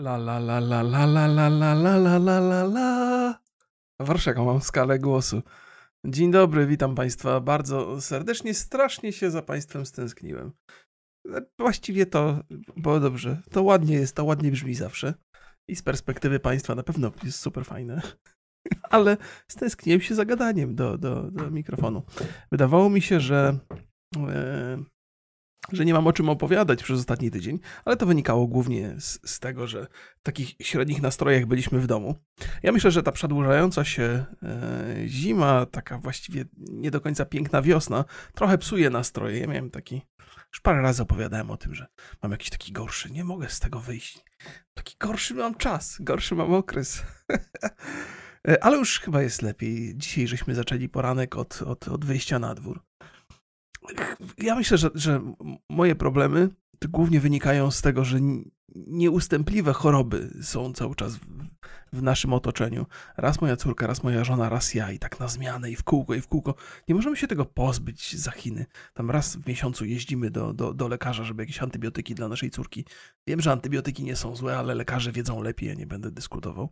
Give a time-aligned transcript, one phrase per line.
[0.00, 3.40] La la la la la la la la la la la la la.
[4.00, 5.42] Warszawa, mam skalę głosu.
[6.06, 8.54] Dzień dobry, witam Państwa bardzo serdecznie.
[8.54, 10.52] Strasznie się za Państwem stęskniłem.
[11.58, 12.40] Właściwie to,
[12.76, 15.14] bo dobrze, to ładnie jest, to ładnie brzmi zawsze.
[15.68, 18.02] I z perspektywy Państwa na pewno jest super fajne.
[18.82, 19.16] Ale
[19.48, 22.02] stęskniłem się za gadaniem do, do, do mikrofonu.
[22.52, 23.58] Wydawało mi się, że
[24.28, 24.78] e,
[25.72, 29.40] że nie mam o czym opowiadać przez ostatni tydzień, ale to wynikało głównie z, z,
[29.40, 29.86] tego, że
[30.20, 32.14] w takich średnich nastrojach byliśmy w domu.
[32.62, 38.04] Ja myślę, że ta przedłużająca się e, zima, taka właściwie nie do końca piękna wiosna,
[38.34, 39.38] trochę psuje nastroje.
[39.38, 40.02] Ja miałem taki,
[40.52, 41.86] już parę razy opowiadałem o tym, że
[42.22, 44.24] mam jakiś taki gorszy, nie mogę z tego wyjść.
[44.74, 47.02] Taki gorszy mam czas, gorszy mam okres.
[48.48, 49.92] E, ale już chyba jest lepiej.
[49.96, 52.82] Dzisiaj żeśmy zaczęli poranek od, od, od wyjścia na dwór
[54.38, 55.20] ja myślę, że, że
[55.68, 56.48] moje problemy
[56.88, 58.18] głównie wynikają z tego, że
[58.74, 61.26] nieustępliwe choroby są cały czas w,
[61.92, 62.86] w, naszym otoczeniu.
[63.16, 66.14] Raz moja córka, raz moja żona, raz ja i tak na zmianę i w kółko
[66.14, 66.54] i w kółko.
[66.88, 68.66] Nie możemy się tego pozbyć za Chiny.
[68.94, 72.84] Tam raz w miesiącu jeździmy do, do, do lekarza, żeby jakieś antybiotyki dla naszej córki.
[73.26, 76.70] Wiem, że antybiotyki nie są złe, ale lekarze wiedzą lepiej, ja nie będę dyskutował.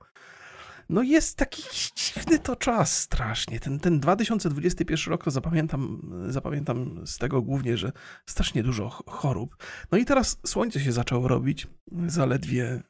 [0.89, 1.63] No jest taki
[1.97, 3.61] dziwny to czas strasznie.
[3.61, 7.93] Ten, ten 2021 rok to zapamiętam, zapamiętam z tego głównie, że
[8.27, 9.57] strasznie dużo chorób.
[9.93, 11.67] No i teraz słońce się zaczęło robić.
[12.07, 12.83] Zaledwie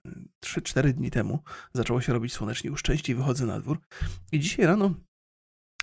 [0.45, 2.71] 3-4 dni temu zaczęło się robić słonecznie.
[2.71, 3.81] Już częściej wychodzę na dwór.
[4.33, 4.95] I dzisiaj rano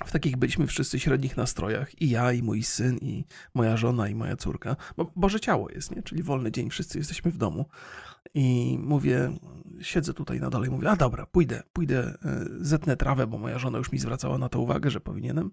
[0.03, 2.01] w takich byliśmy wszyscy średnich nastrojach.
[2.01, 4.75] I ja, i mój syn, i moja żona, i moja córka.
[4.97, 6.03] Bo Boże ciało jest, nie?
[6.03, 7.65] Czyli wolny dzień, wszyscy jesteśmy w domu.
[8.33, 9.37] I mówię,
[9.81, 13.59] siedzę tutaj na dole i mówię, a dobra, pójdę, pójdę, e, zetnę trawę, bo moja
[13.59, 15.51] żona już mi zwracała na to uwagę, że powinienem.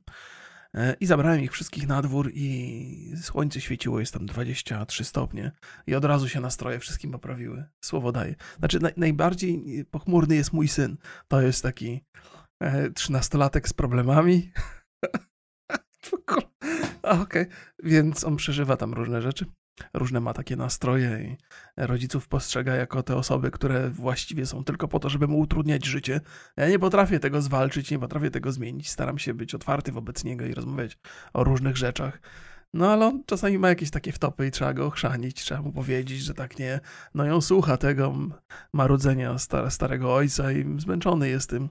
[0.74, 5.52] E, I zabrałem ich wszystkich na dwór i słońce świeciło, jest tam 23 stopnie
[5.86, 7.64] i od razu się nastroje wszystkim poprawiły.
[7.80, 8.34] Słowo daję.
[8.58, 10.96] Znaczy naj, najbardziej pochmurny jest mój syn.
[11.28, 12.04] To jest taki
[12.94, 14.52] trzynastolatek z problemami.
[17.03, 17.47] Okej, okay.
[17.82, 19.47] więc on przeżywa tam różne rzeczy
[19.94, 21.37] różne ma takie nastroje i
[21.76, 26.20] rodziców postrzega jako te osoby, które właściwie są tylko po to, żeby mu utrudniać życie.
[26.56, 28.91] Ja nie potrafię tego zwalczyć, nie potrafię tego zmienić.
[28.91, 30.98] Staram się być otwarty wobec niego i rozmawiać
[31.32, 32.20] o różnych rzeczach.
[32.75, 36.20] No ale on czasami ma jakieś takie wtopy i trzeba go ochrzanić, trzeba mu powiedzieć,
[36.20, 36.81] że tak nie.
[37.14, 38.14] No i on słucha tego
[38.72, 39.37] marudzenia
[39.69, 41.69] starego ojca i zmęczony jest tym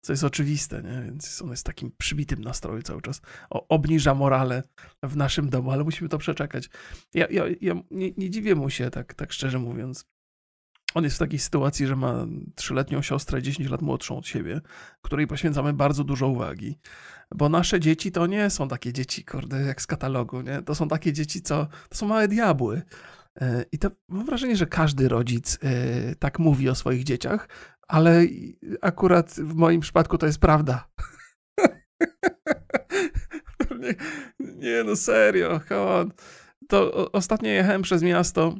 [0.00, 1.02] co jest oczywiste, nie?
[1.02, 3.20] więc on jest takim przybitym nastroju cały czas.
[3.50, 4.62] O, obniża morale
[5.02, 6.70] w naszym domu, ale musimy to przeczekać.
[7.14, 10.04] Ja, ja, ja nie, nie dziwię mu się, tak, tak szczerze mówiąc.
[10.94, 14.60] On jest w takiej sytuacji, że ma trzyletnią siostrę, 10 lat młodszą od siebie,
[15.02, 16.78] której poświęcamy bardzo dużo uwagi.
[17.34, 20.62] Bo nasze dzieci to nie są takie dzieci, kurde, jak z katalogu, nie?
[20.62, 21.66] To są takie dzieci, co...
[21.88, 22.82] To są małe diabły.
[23.40, 27.48] E, I to mam wrażenie, że każdy rodzic e, tak mówi o swoich dzieciach,
[27.90, 28.26] ale
[28.80, 30.88] akurat w moim przypadku to jest prawda.
[33.80, 33.94] nie,
[34.40, 36.12] nie, no serio, on.
[36.68, 38.54] To ostatnio jechałem przez miasto.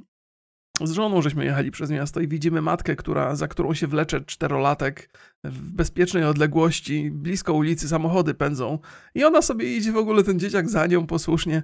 [0.85, 5.11] Z żoną żeśmy jechali przez miasto i widzimy matkę, która, za którą się wlecze czterolatek
[5.45, 8.79] w bezpiecznej odległości, blisko ulicy, samochody pędzą.
[9.15, 11.63] I ona sobie idzie w ogóle, ten dzieciak za nią posłusznie.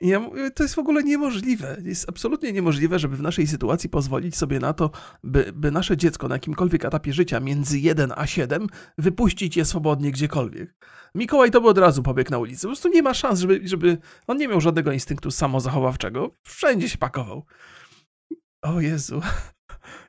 [0.00, 1.76] Ja mówię, to jest w ogóle niemożliwe.
[1.84, 4.90] Jest absolutnie niemożliwe, żeby w naszej sytuacji pozwolić sobie na to,
[5.24, 8.66] by, by nasze dziecko na jakimkolwiek etapie życia między 1 a 7
[8.98, 10.74] wypuścić je swobodnie gdziekolwiek.
[11.14, 12.60] Mikołaj to by od razu pobiegł na ulicę.
[12.60, 16.30] Po prostu nie ma szans, żeby, żeby on nie miał żadnego instynktu samozachowawczego.
[16.42, 17.44] Wszędzie się pakował.
[18.62, 19.20] O Jezu.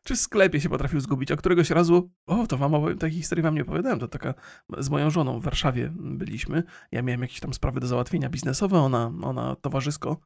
[0.04, 3.44] Czy w sklepie się potrafił zgubić, a któregoś razu, o, to wam opowiem, takiej historii
[3.44, 4.34] wam nie opowiadałem, to taka,
[4.78, 9.12] z moją żoną w Warszawie byliśmy, ja miałem jakieś tam sprawy do załatwienia biznesowe, ona,
[9.22, 10.18] ona towarzysko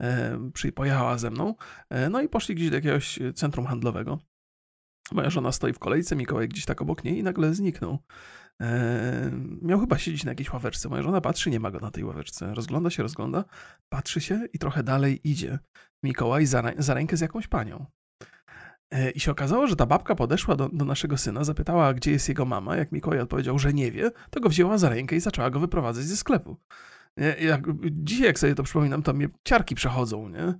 [0.00, 1.54] e, przy, pojechała ze mną,
[1.90, 4.18] e, no i poszli gdzieś do jakiegoś centrum handlowego.
[5.12, 7.98] Moja żona stoi w kolejce, Mikołaj gdzieś tak obok niej i nagle zniknął.
[8.60, 9.30] Eee,
[9.62, 10.88] miał chyba siedzieć na jakiejś ławeczce.
[10.88, 12.54] Moja żona patrzy, nie ma go na tej ławeczce.
[12.54, 13.44] Rozgląda się, rozgląda,
[13.88, 15.58] patrzy się i trochę dalej idzie.
[16.02, 17.86] Mikołaj za, za rękę z jakąś panią.
[18.90, 22.28] E, I się okazało, że ta babka podeszła do, do, naszego syna, zapytała, gdzie jest
[22.28, 22.76] jego mama.
[22.76, 26.04] Jak Mikołaj odpowiedział, że nie wie, to go wzięła za rękę i zaczęła go wyprowadzać
[26.04, 26.56] ze sklepu.
[27.40, 30.54] Jak, dzisiaj, jak sobie to przypominam, to mnie ciarki przechodzą, nie?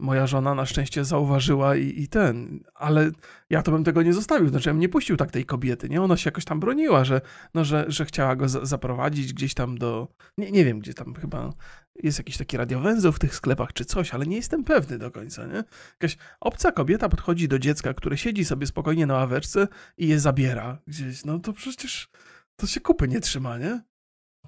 [0.00, 3.10] moja żona na szczęście zauważyła i, i, ten, ale
[3.50, 6.02] ja to bym tego nie zostawił, znaczy ja bym nie puścił tak tej kobiety, nie?
[6.02, 7.20] Ona się jakoś tam broniła, że,
[7.54, 11.52] no, że, że chciała go zaprowadzić gdzieś tam do, nie, nie wiem, gdzie tam chyba
[12.02, 15.46] jest jakiś taki radiowęzeł w tych sklepach czy coś, ale nie jestem pewny do końca,
[15.46, 15.64] nie?
[15.92, 20.78] Jakaś obca kobieta podchodzi do dziecka, które siedzi sobie spokojnie na ławeczce i je zabiera
[20.86, 22.08] gdzieś, no to przecież
[22.56, 23.80] to się kupy nie trzyma, nie?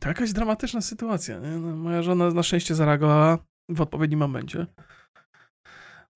[0.00, 1.50] To jakaś dramatyczna sytuacja, nie?
[1.50, 3.38] No, moja żona na szczęście zareagowała
[3.68, 4.66] w odpowiednim momencie.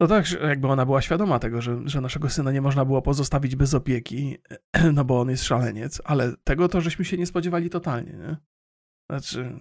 [0.01, 3.57] No tak, jakby ona była świadoma tego, że, że naszego syna nie można było pozostawić
[3.57, 4.39] bez opieki,
[4.95, 8.37] no bo on jest szaleniec, ale tego to żeśmy się nie spodziewali totalnie, nie?
[9.11, 9.59] Znaczy,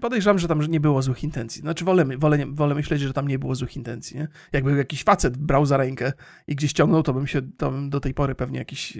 [0.00, 1.60] podejrzewam, że tam nie było złych intencji.
[1.60, 4.16] Znaczy, wolę, wolę, wolę myśleć, że tam nie było złych intencji.
[4.16, 4.28] Nie?
[4.52, 6.12] Jakby jakiś facet brał za rękę
[6.46, 8.96] i gdzieś ciągnął, to bym się to bym do tej pory pewnie jakieś,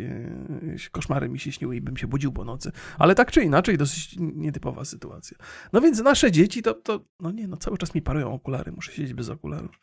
[0.67, 2.73] jakieś koszmary mi się śniły i bym się budził po nocy.
[2.99, 5.37] Ale tak czy inaczej, dosyć nietypowa sytuacja.
[5.73, 8.93] No więc nasze dzieci to, to no nie, no cały czas mi parują okulary, muszę
[8.93, 9.81] siedzieć bez okularów.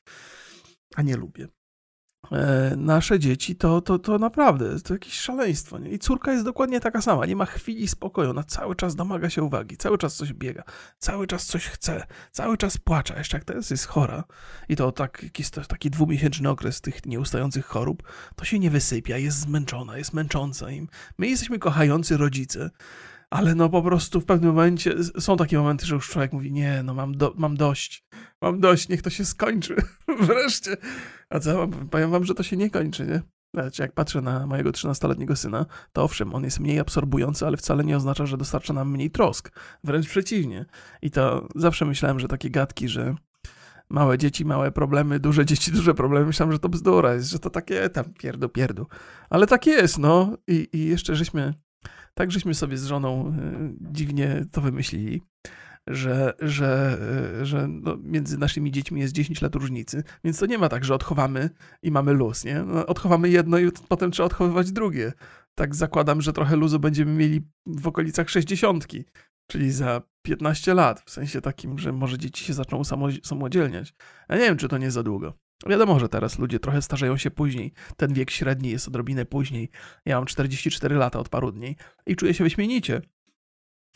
[0.96, 1.48] A nie lubię.
[2.32, 5.80] E, nasze dzieci, to, to, to naprawdę to jakieś szaleństwo.
[5.80, 5.90] Nie?
[5.90, 7.26] I córka jest dokładnie taka sama.
[7.26, 8.30] Nie ma chwili spokoju.
[8.30, 10.64] Ona cały czas domaga się uwagi, cały czas coś biega,
[11.00, 13.18] cały czas coś chce, cały czas płacze.
[13.18, 14.24] Jeszcze jak teraz jest chora
[14.70, 18.04] i to tak, jakiś taki dwumiesięczny okres tych nieustających chorób,
[18.36, 20.88] to się nie wysypia, jest zmęczona, jest męcząca im.
[21.18, 22.70] My jesteśmy kochający rodzice
[23.30, 26.84] ale no po prostu w pewnym momencie są takie momenty, że już człowiek mówi, nie,
[26.84, 28.04] no mam, do, mam dość,
[28.42, 29.76] mam dość, niech to się skończy
[30.22, 30.78] wreszcie.
[31.30, 33.22] A co, powiem wam, że to się nie kończy, nie?
[33.54, 37.84] Znaczy, jak patrzę na mojego 13-letniego syna, to owszem, on jest mniej absorbujący, ale wcale
[37.84, 39.52] nie oznacza, że dostarcza nam mniej trosk.
[39.84, 40.66] Wręcz przeciwnie.
[41.02, 43.16] I to zawsze myślałem, że takie gadki, że
[43.90, 47.50] małe dzieci, małe problemy, duże dzieci, duże problemy, myślałem, że to bzdura jest, że to
[47.50, 48.88] takie tam pierdu, pierdu.
[49.30, 50.38] Ale tak jest, no.
[50.48, 51.54] I, i jeszcze żeśmy
[52.18, 53.34] tak żeśmy sobie z żoną e,
[53.92, 55.22] dziwnie to wymyślili,
[55.88, 56.98] że, że,
[57.42, 60.86] e, że no między naszymi dziećmi jest 10 lat różnicy, więc to nie ma tak,
[60.86, 61.50] że odchowamy
[61.82, 62.64] i mamy luz, nie?
[62.64, 65.14] No, odchowamy jedno i potem trzeba odchowywać drugie.
[65.56, 68.88] Tak zakładam, że trochę luzu będziemy mieli w okolicach 60,
[69.48, 72.82] czyli za 15 lat, w sensie takim, że może dzieci się zaczną
[73.24, 73.94] samodzielniać.
[74.30, 75.34] Ja nie wiem, czy to nie za długo.
[75.66, 77.74] Wiadomo, że teraz ludzie trochę starzeją się później.
[77.98, 79.70] Ten wiek średni jest odrobinę później.
[80.06, 81.76] Ja mam 44 lata od paru dni
[82.06, 83.02] i czuję się wyśmienicie.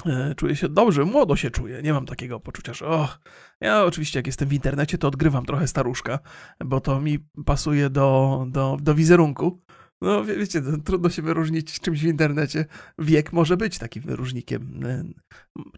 [0.05, 1.81] E, czuję się dobrze, młodo się czuję.
[1.81, 3.19] Nie mam takiego poczucia, że och.
[3.61, 6.19] Ja oczywiście, jak jestem w internecie, to odgrywam trochę staruszka,
[6.65, 9.61] bo to mi pasuje do, do, do wizerunku.
[10.01, 12.65] No, wie, wiecie, trudno się wyróżnić czymś w internecie.
[12.99, 14.83] Wiek może być takim wyróżnikiem.
[14.85, 15.03] E,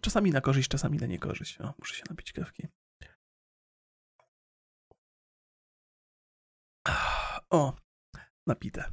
[0.00, 1.60] czasami na korzyść, czasami na niekorzyść.
[1.60, 2.68] O, muszę się napić kawki.
[7.54, 7.76] O,
[8.46, 8.84] napite.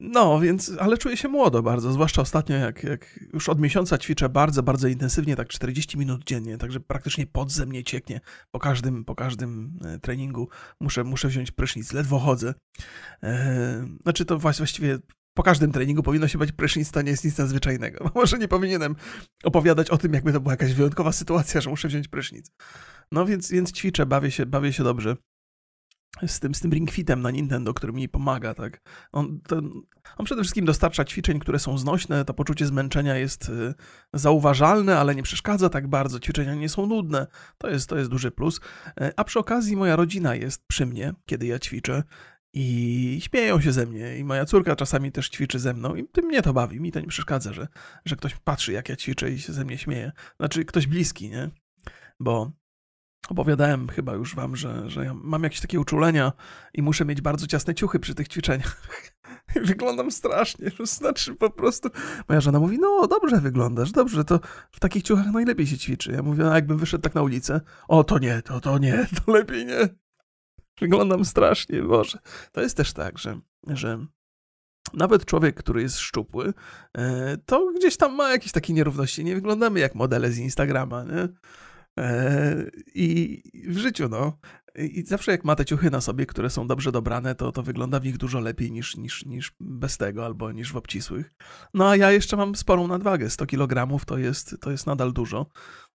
[0.00, 4.28] No, więc, ale czuję się młodo bardzo, zwłaszcza ostatnio, jak, jak już od miesiąca ćwiczę
[4.28, 8.20] bardzo, bardzo intensywnie, tak 40 minut dziennie, także praktycznie pod ze mnie cieknie
[8.50, 10.48] po każdym, po każdym e, treningu.
[10.80, 12.54] Muszę, muszę wziąć prysznic, ledwo chodzę.
[13.22, 14.98] Eee, znaczy to właściwie
[15.36, 18.10] po każdym treningu powinno się być prysznic, to nie jest nic nadzwyczajnego.
[18.14, 18.96] Może nie powinienem
[19.44, 22.50] opowiadać o tym, jakby to była jakaś wyjątkowa sytuacja, że muszę wziąć prysznic.
[23.12, 25.16] No więc, więc ćwiczę, bawię się, bawię się dobrze
[26.26, 28.80] z tym, z tym Ring Fitem na Nintendo, który mi pomaga, tak.
[29.12, 29.70] On, ten,
[30.16, 33.74] on przede wszystkim dostarcza ćwiczeń, które są znośne, to poczucie zmęczenia jest y,
[34.12, 37.26] zauważalne, ale nie przeszkadza tak bardzo, ćwiczenia nie są nudne,
[37.58, 38.60] to jest, to jest duży plus.
[39.00, 42.02] Y, a przy okazji moja rodzina jest przy mnie, kiedy ja ćwiczę
[42.52, 46.42] i śmieją się ze mnie i moja córka czasami też ćwiczy ze mną i mnie
[46.42, 47.68] to bawi, mi to nie przeszkadza, że,
[48.04, 50.12] że ktoś patrzy jak ja ćwiczę i się ze mnie śmieje.
[50.40, 51.50] Znaczy ktoś bliski, nie?
[52.20, 52.52] Bo
[53.28, 56.32] Opowiadałem chyba już wam, że, że ja mam jakieś takie uczulenia
[56.74, 58.82] i muszę mieć bardzo ciasne ciuchy przy tych ćwiczeniach.
[59.64, 61.88] Wyglądam strasznie, to znaczy po prostu...
[62.28, 66.12] Moja żona mówi, no dobrze wyglądasz, dobrze, to w takich ciuchach najlepiej się ćwiczy.
[66.12, 69.32] Ja mówię, a jakbym wyszedł tak na ulicę, o to nie, to, to nie, to
[69.32, 69.88] lepiej nie.
[70.80, 72.18] Wyglądam strasznie, Boże.
[72.52, 74.06] To jest też tak, że, że
[74.94, 76.52] nawet człowiek, który jest szczupły,
[76.98, 79.24] e, to gdzieś tam ma jakieś takie nierówności.
[79.24, 81.28] Nie wyglądamy jak modele z Instagrama, nie?
[81.98, 82.64] E,
[82.94, 84.38] I w życiu, no.
[84.74, 88.00] I zawsze jak ma te ciuchy na sobie, które są dobrze dobrane, to, to wygląda
[88.00, 91.34] w nich dużo lepiej niż, niż, niż bez tego albo niż w obcisłych.
[91.74, 93.30] No a ja jeszcze mam sporą nadwagę.
[93.30, 95.46] 100 kg to jest, to jest nadal dużo.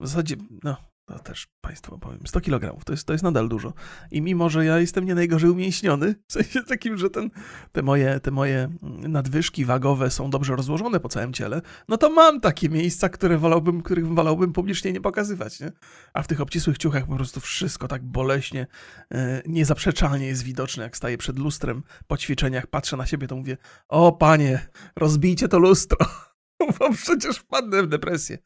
[0.01, 0.77] W zasadzie, no,
[1.09, 3.73] to też Państwu powiem, 100 kg, to jest, to jest nadal dużo.
[4.11, 7.31] I mimo, że ja jestem nie najgorzej umięśniony, w sensie takim, że ten,
[7.73, 12.41] te, moje, te moje nadwyżki wagowe są dobrze rozłożone po całym ciele, no to mam
[12.41, 15.73] takie miejsca, które wolałbym, których wolałbym publicznie nie pokazywać, nie?
[16.13, 18.67] A w tych obcisłych ciuchach po prostu wszystko tak boleśnie,
[19.15, 23.57] e, niezaprzeczalnie jest widoczne, jak staję przed lustrem po ćwiczeniach, patrzę na siebie, to mówię,
[23.89, 25.99] o panie, rozbijcie to lustro,
[26.79, 28.39] bo przecież wpadnę w depresję.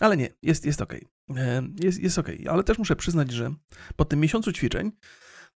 [0.00, 1.06] Ale nie, jest, jest okej.
[1.30, 1.70] Okay.
[1.82, 2.38] Jest, jest okay.
[2.50, 3.54] ale też muszę przyznać, że
[3.96, 4.92] po tym miesiącu ćwiczeń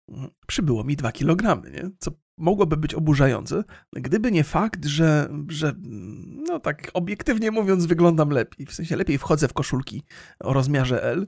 [0.09, 1.91] mm, przybyło mi 2 kg, nie?
[1.99, 8.31] co mogłoby być oburzające, gdyby nie fakt, że, że mm, no tak obiektywnie mówiąc wyglądam
[8.31, 10.03] lepiej, w sensie lepiej wchodzę w koszulki
[10.41, 11.27] o rozmiarze L.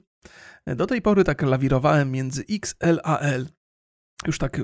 [0.67, 3.49] Do tej pory tak lawirowałem między XL a L,
[4.27, 4.61] już tak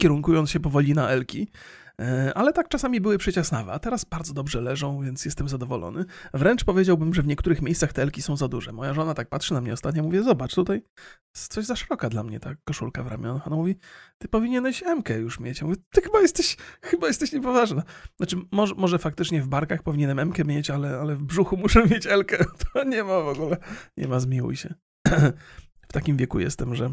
[0.00, 1.79] kierunkując się powoli na L-ki, E,
[2.34, 6.04] ale tak czasami były przeciasnawe, a teraz bardzo dobrze leżą, więc jestem zadowolony.
[6.34, 8.72] Wręcz powiedziałbym, że w niektórych miejscach te elki są za duże.
[8.72, 10.82] Moja żona tak patrzy na mnie ostatnio, mówię, zobacz, tutaj
[11.32, 13.46] coś za szeroka dla mnie ta koszulka w ramionach.
[13.46, 13.76] Ona mówi,
[14.18, 15.60] ty powinieneś MK już mieć.
[15.60, 17.82] Ja mówię, ty chyba jesteś, chyba jesteś niepoważna.
[18.16, 22.06] Znaczy, może, może faktycznie w barkach powinienem MK mieć, ale, ale w brzuchu muszę mieć
[22.06, 22.44] Elkę.
[22.72, 23.56] To nie ma w ogóle,
[23.96, 24.74] nie ma zmiłuj się.
[25.88, 26.92] w takim wieku jestem, że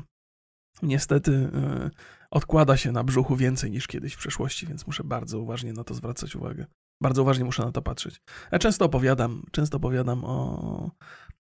[0.81, 1.89] niestety yy,
[2.31, 5.93] odkłada się na brzuchu więcej niż kiedyś w przeszłości, więc muszę bardzo uważnie na to
[5.93, 6.65] zwracać uwagę.
[7.01, 8.21] Bardzo uważnie muszę na to patrzeć.
[8.51, 10.91] Ja często opowiadam, często opowiadam o,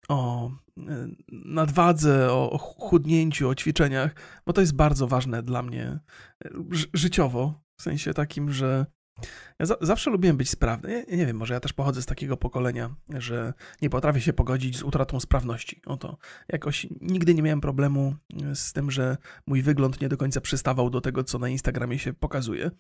[0.09, 0.83] o y,
[1.29, 4.15] nadwadze, o chudnięciu, o ćwiczeniach,
[4.47, 5.99] bo to jest bardzo ważne dla mnie
[6.45, 6.51] y,
[6.95, 8.87] życiowo, w sensie takim, że
[9.59, 11.05] ja za zawsze lubiłem być sprawny.
[11.09, 14.79] Ja, nie wiem, może ja też pochodzę z takiego pokolenia, że nie potrafię się pogodzić
[14.79, 15.81] z utratą sprawności.
[15.87, 16.19] Oto
[16.49, 18.17] jakoś nigdy nie miałem problemu
[18.55, 22.13] z tym, że mój wygląd nie do końca przystawał do tego, co na Instagramie się
[22.13, 22.71] pokazuje.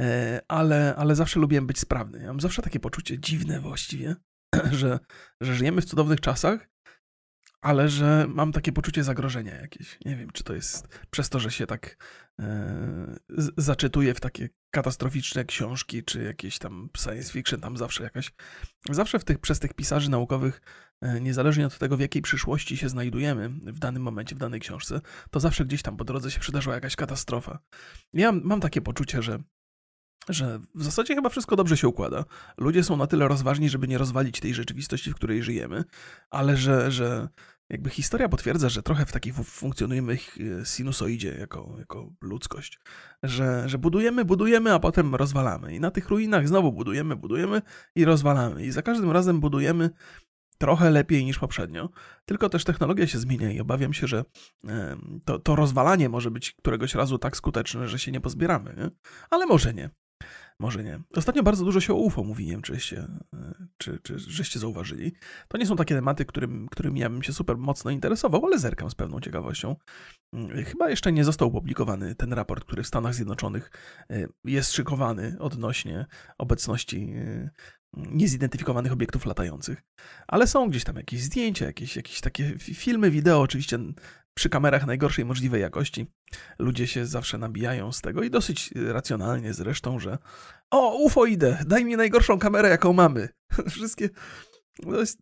[0.00, 2.18] E, ale, ale zawsze lubiłem być sprawny.
[2.18, 4.16] Ja mam zawsze takie poczucie dziwne właściwie,
[4.72, 4.98] że,
[5.40, 6.68] że żyjemy w cudownych czasach,
[7.64, 9.98] ale że mam takie poczucie zagrożenia jakieś.
[10.04, 11.96] Nie wiem, czy to jest przez to, że się tak
[12.40, 13.16] e,
[13.56, 18.32] zaczytuję w takie katastroficzne książki, czy jakieś tam science fiction, tam zawsze jakaś.
[18.90, 20.60] Zawsze w tych, przez tych pisarzy naukowych,
[21.00, 25.00] e, niezależnie od tego, w jakiej przyszłości się znajdujemy w danym momencie, w danej książce,
[25.30, 27.58] to zawsze gdzieś tam po drodze się przydarzyła jakaś katastrofa.
[28.12, 29.38] Ja mam takie poczucie, że
[30.28, 32.24] że w zasadzie chyba wszystko dobrze się układa.
[32.56, 35.84] Ludzie są na tyle rozważni, żeby nie rozwalić tej rzeczywistości, w której żyjemy,
[36.30, 37.28] ale że, że
[37.70, 42.80] jakby historia potwierdza, że trochę w takiej funkcjonujemy e, sinusoidzie jako, jako ludzkość,
[43.22, 45.74] że, że budujemy, budujemy, a potem rozwalamy.
[45.74, 47.62] I na tych ruinach znowu budujemy, budujemy
[47.94, 48.66] i rozwalamy.
[48.66, 49.90] I za każdym razem budujemy
[50.58, 51.88] trochę lepiej niż poprzednio.
[52.24, 54.24] Tylko też technologia się zmienia i obawiam się, że
[55.24, 58.74] to, to rozwalanie może być któregoś razu tak skuteczne, że się nie pozbieramy.
[58.76, 58.90] Nie?
[59.30, 59.90] Ale może nie.
[60.60, 61.00] Może nie.
[61.16, 65.12] Ostatnio bardzo dużo się o UFO mówi, nie wiem, czyście, e, czy, czy żeście zauważyli.
[65.48, 68.90] To nie są takie tematy, którym, którym ja bym się super mocno interesował, ale zerkam
[68.90, 69.76] z pewną ciekawością.
[70.32, 73.70] Mm, chyba jeszcze nie został opublikowany ten raport, który w Stanach Zjednoczonych
[74.10, 76.06] e, jest szykowany odnośnie
[76.38, 77.50] obecności e,
[77.96, 79.82] niezidentyfikowanych obiektów latających.
[80.26, 83.78] Ale są gdzieś tam jakieś zdjęcia, jakieś, jakieś takie filmy, wideo, oczywiście
[84.34, 86.06] przy kamerach najgorszej możliwej jakości.
[86.58, 90.18] Ludzie się zawsze nabijają z tego i dosyć racjonalnie zresztą, że
[90.70, 93.28] o, UFO idę, daj mi najgorszą kamerę, jaką mamy.
[93.70, 94.08] Wszystkie...
[94.82, 95.18] To jest,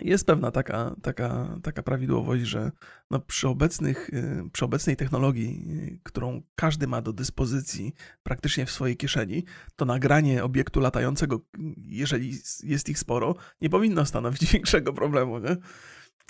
[0.00, 2.70] jest pewna taka, taka, taka prawidłowość, że
[3.10, 8.70] no przy, obecnych, y, przy obecnej technologii, y, którą każdy ma do dyspozycji praktycznie w
[8.70, 9.44] swojej kieszeni,
[9.76, 11.40] to nagranie obiektu latającego,
[11.76, 15.38] jeżeli jest ich sporo, nie powinno stanowić większego problemu.
[15.38, 15.56] Nie?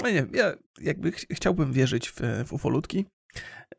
[0.02, 3.06] No nie wiem, ja jakby ch chciałbym wierzyć w, w ufolutki,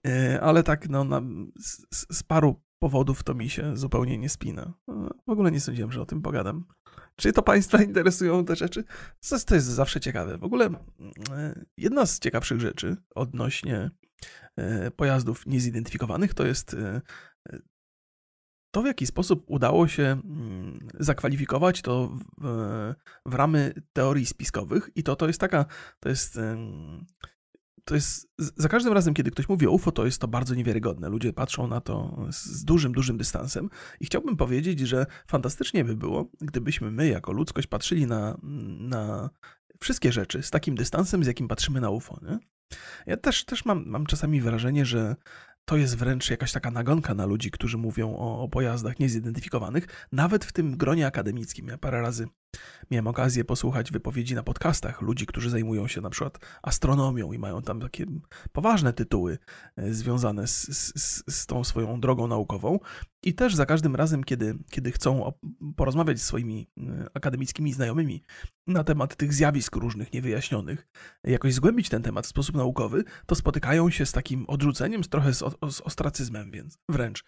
[0.05, 1.21] yy, ale tak no, na,
[1.59, 1.85] z,
[2.17, 4.73] z, paru powodów to mi się zupełnie nie spina.
[4.87, 6.65] No, w ogóle nie sądziłem, że o tym pogadam.
[7.15, 8.83] Czy to Państwa interesują te rzeczy?
[9.45, 10.37] To jest zawsze ciekawe.
[10.37, 13.91] W ogóle yy, jedna z ciekawszych rzeczy odnośnie
[14.95, 16.75] pojazdów niezidentyfikowanych to jest
[18.71, 22.93] to, w jaki sposób udało się mm, zakwalifikować to w,
[23.25, 25.65] w, ramy teorii spiskowych, i to, to jest taka,
[25.99, 26.39] to jest,
[27.85, 31.09] to jest, za każdym razem, kiedy ktoś mówi o UFO, to jest to bardzo niewiarygodne.
[31.09, 36.31] Ludzie patrzą na to z dużym, dużym dystansem, i chciałbym powiedzieć, że fantastycznie by było,
[36.41, 38.37] gdybyśmy my, jako ludzkość, patrzyli na,
[38.79, 39.29] na
[39.79, 42.19] wszystkie rzeczy z takim dystansem, z jakim patrzymy na UFO.
[42.21, 42.39] Nie?
[43.05, 45.15] Ja też, też mam, mam czasami wrażenie, że
[45.65, 50.51] to jest wręcz jakaś taka nagonka na ludzi, którzy mówią o, pojazdach niezidentyfikowanych, nawet w
[50.51, 51.67] tym gronie akademickim.
[51.67, 52.27] Ja parę razy
[52.91, 57.61] miałem okazję posłuchać wypowiedzi na podcastach ludzi, którzy zajmują się na przykład astronomią i mają
[57.61, 58.05] tam takie
[58.51, 59.37] poważne tytuły
[59.75, 62.79] e, związane z, z, z tą swoją drogą naukową.
[63.23, 65.33] I też za każdym razem, kiedy, kiedy chcą
[65.75, 68.23] porozmawiać z swoimi e, akademickimi znajomymi
[68.67, 70.87] na temat tych zjawisk różnych, niewyjaśnionych,
[71.23, 75.33] jakoś zgłębić ten temat w sposób naukowy, to spotykają się z takim odrzuceniem, z trochę
[75.33, 75.39] z,
[75.69, 77.23] z ostracyzmem, więc wręcz.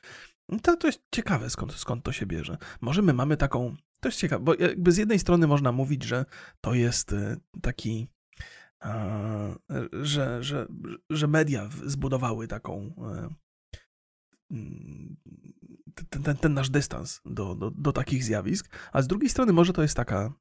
[0.61, 2.57] To, to jest ciekawe, skąd, skąd to się bierze.
[2.81, 6.25] Może my mamy taką to jest ciekawe, bo jakby z jednej strony można mówić, że
[6.61, 8.07] to jest e, taki,
[10.01, 10.67] że, że,
[11.09, 13.29] że media zbudowały taką e,
[14.51, 15.15] mm,
[16.09, 19.73] ten, ten, ten nasz dystans do, do, do takich zjawisk, a z drugiej strony może
[19.73, 20.33] to jest taka,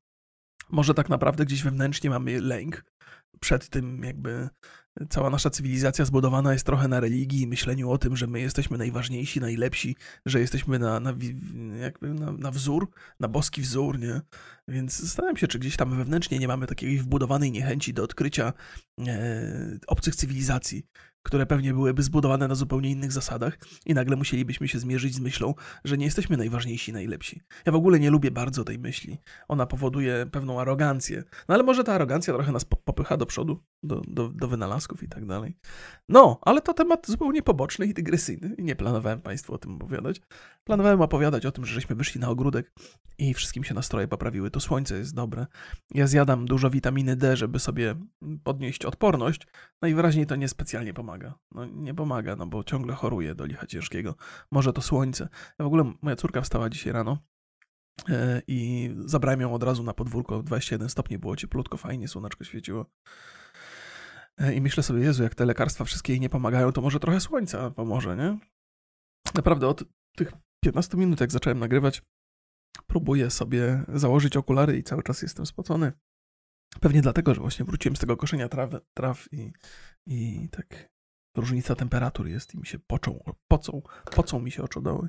[0.71, 2.85] może tak naprawdę gdzieś wewnętrznie mamy lęk
[3.41, 4.49] przed tym jakby
[5.09, 8.79] cała nasza cywilizacja zbudowana jest trochę na religii i myśleniu o tym, że my jesteśmy
[8.79, 9.97] najważniejsi, najlepsi,
[10.27, 11.15] że jesteśmy na, na,
[11.81, 14.21] jakby na, na wzór, na boski wzór, nie?
[14.69, 18.53] Więc zastanawiam się, czy gdzieś tam wewnętrznie nie mamy takiej wbudowanej niechęci do odkrycia
[19.07, 20.87] e, obcych cywilizacji,
[21.23, 25.55] które pewnie byłyby zbudowane na zupełnie innych zasadach i nagle musielibyśmy się zmierzyć z myślą,
[25.85, 27.41] że nie jesteśmy najważniejsi, najlepsi.
[27.67, 29.19] Ja w ogóle nie lubię bardzo tej myśli.
[29.49, 31.25] Ona powoduje pewną arogancję.
[31.49, 35.09] No ale może ta arogancja trochę nas popycha do przodu, do, do, do wynalazków i
[35.09, 35.57] tak dalej.
[36.09, 38.55] No, ale to temat zupełnie poboczny i dygresyjny.
[38.59, 40.21] Nie planowałem Państwu o tym opowiadać.
[40.65, 42.73] Planowałem opowiadać o tym, że żeśmy wyszli na ogródek
[43.19, 44.51] i wszystkim się nastroje poprawiły.
[44.51, 45.47] To słońce jest dobre.
[45.91, 47.95] Ja zjadam dużo witaminy D, żeby sobie
[48.45, 49.47] podnieść odporność.
[49.83, 51.12] Najwyraźniej to niespecjalnie pomaga.
[51.51, 54.15] No nie pomaga, no bo ciągle choruję do licha ciężkiego.
[54.51, 55.29] Może to słońce.
[55.59, 57.19] Ja w ogóle moja córka wstała dzisiaj rano
[58.09, 60.43] e, i zabrałem ją od razu na podwórko.
[60.43, 62.87] 21 stopni było cieplutko, fajnie, słoneczko świeciło.
[64.39, 67.21] E, I myślę sobie, Jezu, jak te lekarstwa wszystkie jej nie pomagają, to może trochę
[67.21, 68.39] słońca pomoże, nie?
[69.35, 69.85] Naprawdę od
[70.17, 70.33] tych
[70.65, 72.03] 15 minut, jak zacząłem nagrywać,
[72.87, 75.93] próbuję sobie założyć okulary i cały czas jestem spocony.
[76.81, 79.53] Pewnie dlatego, że właśnie wróciłem z tego koszenia traw, traw i,
[80.07, 80.92] i tak
[81.37, 83.83] różnica temperatur jest i mi się począ, pocą,
[84.17, 85.09] pocą mi się oczodoły.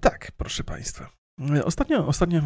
[0.00, 1.21] Tak, proszę Państwa.
[1.64, 2.40] Ostatnio, ostatnio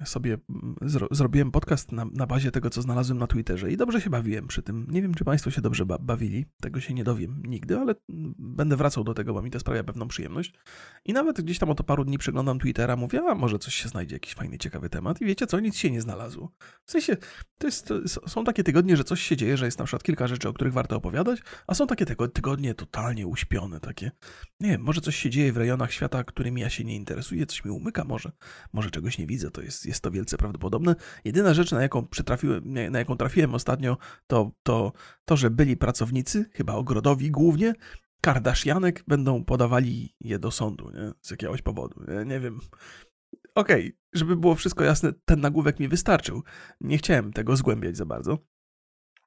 [0.00, 0.38] e, sobie
[0.82, 4.46] zro, zrobiłem podcast na, na, bazie tego, co znalazłem na Twitterze i dobrze się bawiłem
[4.46, 4.86] przy tym.
[4.90, 7.94] Nie wiem, czy Państwo się dobrze ba bawili, tego się nie dowiem nigdy, ale
[8.38, 10.54] będę wracał do tego, bo mi to sprawia pewną przyjemność.
[11.04, 14.16] I nawet gdzieś tam oto paru dni przeglądam Twittera, mówię, a może coś się znajdzie,
[14.16, 16.52] jakiś fajny, ciekawy temat i wiecie co, nic się nie znalazło.
[16.84, 17.16] W sensie,
[17.58, 20.26] to jest, to są takie tygodnie, że coś się dzieje, że jest na przykład kilka
[20.26, 24.10] rzeczy, o których warto opowiadać, a są takie tygodnie totalnie uśpione, takie,
[24.60, 27.64] nie wiem, może coś się dzieje w rejonach świata, którymi ja się nie interesuję, coś
[27.64, 28.32] mi umyka, umyka, może,
[28.72, 30.94] może czegoś nie widzę, to jest, jest to wielce prawdopodobne.
[31.24, 34.92] Jedyna rzecz, na jaką, przytrafiłem, na jaką trafiłem ostatnio, to, to
[35.24, 37.74] to, że byli pracownicy, chyba ogrodowi głównie,
[38.20, 41.12] Kardashianek będą podawali je do sądu, nie?
[41.22, 42.00] Z jakiegoś powodu.
[42.26, 42.60] Nie, wiem.
[43.54, 46.42] Okej, okay, żeby było wszystko jasne, ten nagłówek mi wystarczył.
[46.80, 48.38] Nie chciałem tego zgłębiać za bardzo.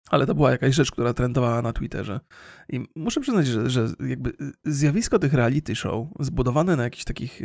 [0.09, 2.19] Ale to była jakaś rzecz, która trendowała na Twitterze.
[2.69, 4.33] I muszę przyznać, że, że jakby
[4.65, 7.41] zjawisko tych reality show, zbudowane na jakichś takich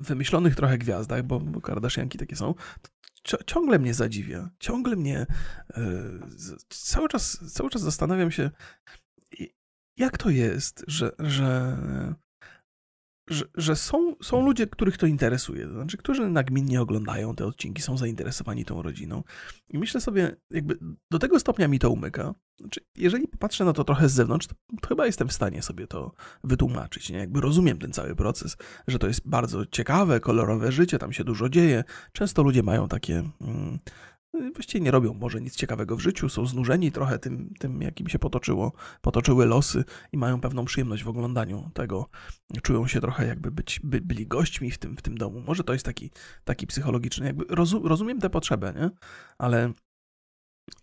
[0.00, 2.54] wymyślonych trochę gwiazdach, bo, Kardashianki takie są,
[3.46, 4.50] ciągle mnie zadziwia.
[4.58, 5.26] Ciągle mnie
[5.76, 6.20] yy,
[6.68, 8.50] cały, czas, cały czas zastanawiam się,
[9.96, 11.76] jak to jest, że, że
[13.30, 17.82] że, że, są, są ludzie, których to interesuje, to znaczy, którzy nagminnie oglądają te odcinki,
[17.82, 19.22] są zainteresowani tą rodziną.
[19.68, 20.78] I myślę sobie, jakby
[21.10, 22.34] do tego stopnia mi to umyka.
[22.60, 25.86] Znaczy, jeżeli popatrzę na to trochę z zewnątrz, to, to chyba jestem w stanie sobie
[25.86, 26.12] to
[26.44, 27.10] wytłumaczyć.
[27.10, 27.18] Nie?
[27.18, 28.56] Jakby rozumiem ten cały proces,
[28.88, 31.84] że to jest bardzo ciekawe, kolorowe życie, tam się dużo dzieje.
[32.12, 33.30] Często ludzie mają takie.
[33.40, 33.78] Mm,
[34.54, 38.18] właściwie nie robią może nic ciekawego w życiu, są znużeni trochę tym, tym jakim się
[38.18, 42.08] potoczyło, potoczyły losy i mają pewną przyjemność w oglądaniu tego.
[42.62, 45.40] Czują się trochę jakby być, by, byli gośćmi w tym, w tym domu.
[45.40, 46.10] Może to jest taki,
[46.44, 48.90] taki psychologiczny, jakby rozu, rozumiem tę potrzebę, nie?
[49.38, 49.72] Ale,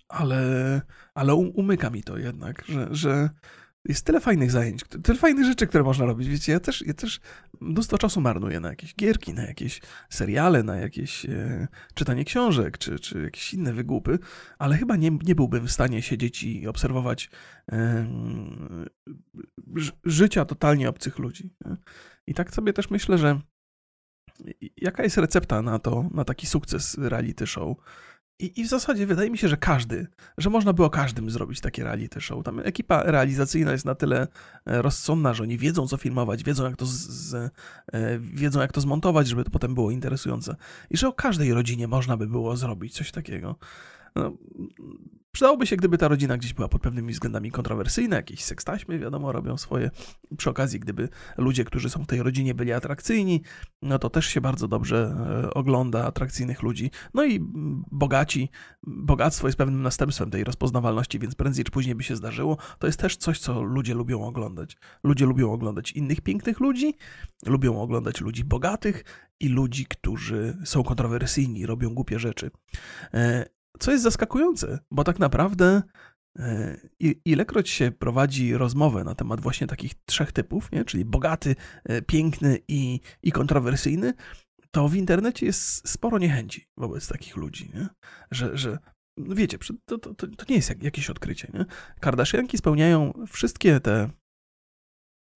[0.09, 0.81] ale,
[1.13, 3.29] ale umyka mi to jednak, że, że
[3.87, 6.27] jest tyle fajnych zajęć, tyle fajnych rzeczy, które można robić.
[6.27, 7.19] Wiecie, ja też, ja też
[7.61, 12.99] mnóstwo czasu marnuję na jakieś gierki, na jakieś seriale, na jakieś e, czytanie książek, czy,
[12.99, 14.19] czy jakieś inne wygłupy,
[14.57, 17.29] ale chyba nie, nie byłbym w stanie siedzieć i obserwować
[17.71, 18.07] e,
[20.03, 21.53] życia totalnie obcych ludzi.
[21.65, 21.77] Nie?
[22.27, 23.41] I tak sobie też myślę, że
[24.77, 27.77] jaka jest recepta na to, na taki sukces reality show?
[28.39, 31.83] I, I, w zasadzie wydaje mi się, że każdy, że można było każdym zrobić takie
[31.83, 32.43] reality show.
[32.43, 34.27] Tam ekipa realizacyjna jest na tyle
[34.65, 37.33] e, rozsądna, że oni wiedzą, co filmować, wiedzą, jak to, z, z,
[37.93, 40.55] e, wiedzą, jak to zmontować, żeby to potem było interesujące.
[40.89, 43.55] I że o każdej rodzinie można by było zrobić coś takiego.
[44.15, 44.37] No,
[45.37, 49.57] Przydałoby się, gdyby ta rodzina gdzieś była pod pewnymi względami kontrowersyjna, jakieś sekstaśmy, wiadomo, robią
[49.57, 49.91] swoje.
[50.37, 53.41] Przy okazji, gdyby ludzie, którzy są w tej rodzinie, byli atrakcyjni,
[53.81, 56.91] no to też się bardzo dobrze e, ogląda atrakcyjnych ludzi.
[57.13, 57.39] No i
[57.91, 58.49] bogaci,
[58.83, 62.57] bogactwo jest pewnym następstwem tej rozpoznawalności, więc prędzej czy później by się zdarzyło.
[62.79, 64.77] To jest też coś, co ludzie lubią oglądać.
[65.03, 66.93] Ludzie lubią oglądać innych pięknych ludzi,
[67.45, 69.03] lubią oglądać ludzi bogatych
[69.39, 72.51] i ludzi, którzy są kontrowersyjni, robią głupie rzeczy.
[73.79, 75.81] Co jest zaskakujące, bo tak naprawdę
[76.39, 76.77] e,
[77.25, 80.85] ilekroć się prowadzi rozmowę na temat właśnie takich trzech typów, nie?
[80.85, 84.13] czyli bogaty, e, piękny i, i kontrowersyjny,
[84.71, 87.87] to w internecie jest sporo niechęci wobec takich ludzi, nie?
[88.31, 88.77] że, że
[89.17, 91.51] no wiecie, to, to, to nie jest jakieś odkrycie.
[91.53, 91.65] Nie?
[91.99, 94.09] Kardashianki spełniają wszystkie te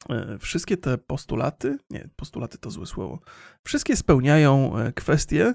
[0.10, 3.20] e, wszystkie te postulaty, nie, postulaty to złe słowo,
[3.66, 5.54] wszystkie spełniają kwestie,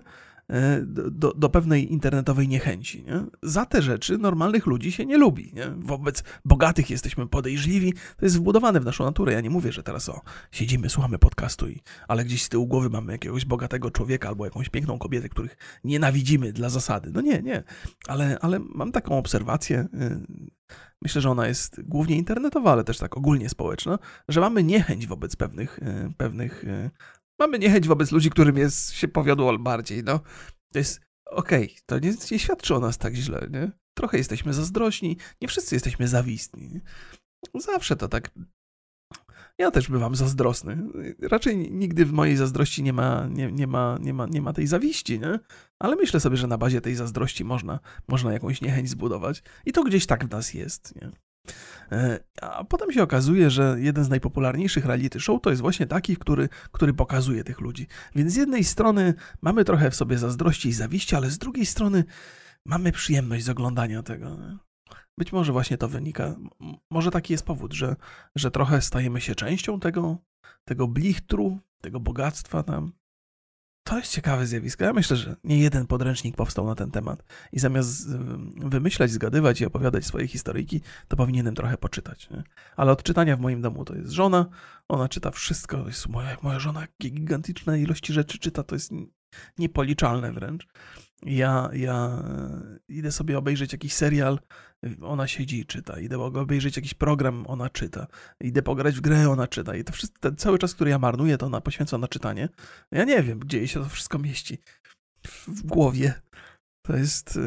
[1.11, 3.04] do, do pewnej internetowej niechęci.
[3.04, 3.24] Nie?
[3.42, 5.52] Za te rzeczy normalnych ludzi się nie lubi.
[5.54, 5.66] Nie?
[5.76, 7.92] Wobec bogatych jesteśmy podejrzliwi.
[7.92, 9.32] To jest wbudowane w naszą naturę.
[9.32, 10.20] Ja nie mówię, że teraz o,
[10.52, 14.68] siedzimy, słuchamy podcastu, i, ale gdzieś z tyłu głowy mamy jakiegoś bogatego człowieka albo jakąś
[14.68, 17.11] piękną kobietę, których nienawidzimy dla zasady.
[17.14, 17.62] No nie, nie.
[18.09, 20.20] Ale, ale mam taką obserwację, y,
[21.02, 25.37] myślę, że ona jest głównie internetowa, ale też tak ogólnie społeczna, że mamy niechęć wobec
[25.37, 26.64] pewnych, y, pewnych
[27.38, 30.20] mamy niechęć wobec ludzi, którym jest, się powiodło bardziej, no.
[30.72, 33.72] To jest, okej, okay, to nie, nie, świadczy o nas tak źle, nie?
[33.94, 36.81] Trochę jesteśmy zazdrośni, nie wszyscy jesteśmy zawistni.
[37.55, 38.31] Zawsze to tak...
[39.59, 40.83] Ja też bywam zazdrosny.
[41.22, 44.66] Raczej nigdy w mojej zazdrości nie ma, nie, nie ma, nie ma, nie ma tej
[44.66, 45.38] zawiści, nie?
[45.79, 49.42] Ale myślę sobie, że na bazie tej zazdrości można, można jakąś niechęć zbudować.
[49.66, 51.11] I to gdzieś tak w nas jest, nie?
[51.92, 56.16] E, a potem się okazuje, że jeden z najpopularniejszych reality show to jest właśnie taki,
[56.16, 57.87] który, który pokazuje tych ludzi.
[58.14, 62.04] Więc z jednej strony mamy trochę w sobie zazdrości i zawiści, ale z drugiej strony
[62.64, 64.38] mamy przyjemność z oglądania tego.
[65.18, 66.37] Być może właśnie to wynika,
[66.90, 67.96] może taki jest powód, że,
[68.35, 70.18] że trochę stajemy się częścią tego,
[70.64, 72.92] tego blichtru, tego bogactwa tam.
[73.87, 74.85] To jest ciekawe zjawisko.
[74.85, 77.25] Ja myślę, że nie jeden podręcznik powstał na ten temat.
[77.53, 78.16] I zamiast
[78.57, 82.31] wymyślać, zgadywać i opowiadać swoje historyjki, to powinienem trochę poczytać.
[82.31, 82.42] Nie?
[82.77, 84.46] Ale od czytania w moim domu to jest żona.
[84.88, 85.87] Ona czyta wszystko.
[85.87, 88.62] Jest moja, moja żona gigantyczne ilości rzeczy czyta.
[88.62, 88.92] To jest
[89.59, 90.66] niepoliczalne wręcz.
[91.22, 92.22] Ja, ja
[92.88, 94.38] idę sobie obejrzeć jakiś serial,
[95.03, 96.01] ona siedzi i czyta.
[96.01, 98.07] Idę obejrzeć jakiś program, ona czyta.
[98.40, 99.77] Idę pograć w grę, ona czyta.
[99.77, 102.49] I to wszystko, ten cały czas, który ja marnuję, to ona poświęca na czytanie.
[102.92, 104.59] Ja nie wiem, gdzie się to wszystko mieści
[105.46, 106.14] w głowie.
[106.83, 107.38] To jest.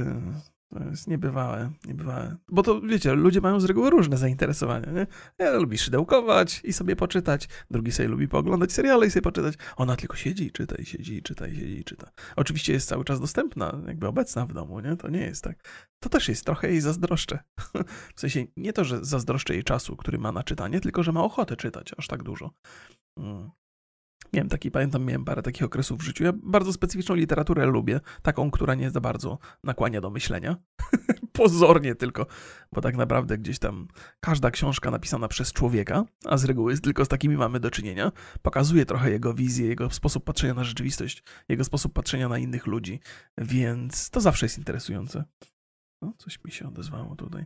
[0.70, 2.38] To jest niebywałe, niebywałe.
[2.50, 5.08] Bo to, wiecie, ludzie mają z reguły różne zainteresowania, nie?
[5.38, 9.56] Ja lubi szydełkować i sobie poczytać, drugi sobie lubi pooglądać seriale i sobie poczytać.
[9.78, 12.12] Ona tylko siedzi i czyta, i siedzi, i czyta, i siedzi, i czyta.
[12.36, 14.96] Oczywiście jest cały czas dostępna, jakby obecna w domu, nie?
[14.96, 15.58] To nie jest tak.
[16.00, 17.40] To też jest trochę jej zazdroszczę.
[18.16, 21.24] W sensie nie to, że zazdroszczę jej czasu, który ma na czytanie, tylko, że ma
[21.24, 22.52] ochotę czytać aż tak dużo.
[24.34, 26.24] Miałem taki, pamiętam, miałem parę takich okresów w życiu.
[26.24, 30.58] Ja bardzo specyficzną literaturę lubię, taką, która nie za bardzo nakłania do myślenia.
[31.34, 32.26] Pozornie tylko,
[32.72, 33.88] bo tak naprawdę gdzieś tam
[34.20, 38.86] każda książka napisana przez człowieka, a z reguły tylko z takimi mamy do czynienia, pokazuje
[38.86, 43.00] trochę jego wizję, jego sposób patrzenia na rzeczywistość, jego sposób patrzenia na innych ludzi,
[43.38, 45.24] więc to zawsze jest interesujące.
[46.02, 47.46] No, coś mi się odezwało tutaj.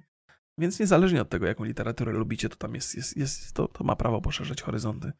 [0.58, 3.96] Więc niezależnie od tego, jaką literaturę lubicie, to tam jest, jest, jest to, to ma
[3.96, 5.12] prawo poszerzać horyzonty.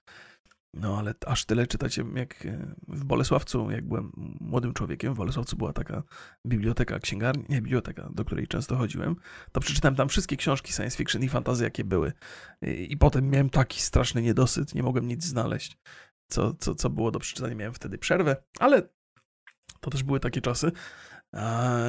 [0.74, 5.58] No ale aż tyle czytacie, jak e, w Bolesławcu, jak byłem młodym człowiekiem, w Bolesławcu
[5.58, 6.04] była taka
[6.48, 9.16] biblioteka, księgarnia, nie biblioteka, do której często chodziłem,
[9.52, 12.14] to przeczytałem tam wszystkie książki science fiction i fantazy, jakie były.
[12.62, 15.78] I, i potem miałem taki straszny niedosyt, nie mogłem nic znaleźć,
[16.28, 17.56] co, co, co było do przeczytania.
[17.56, 18.90] Miałem wtedy przerwę, ale
[19.80, 20.72] to też były takie czasy,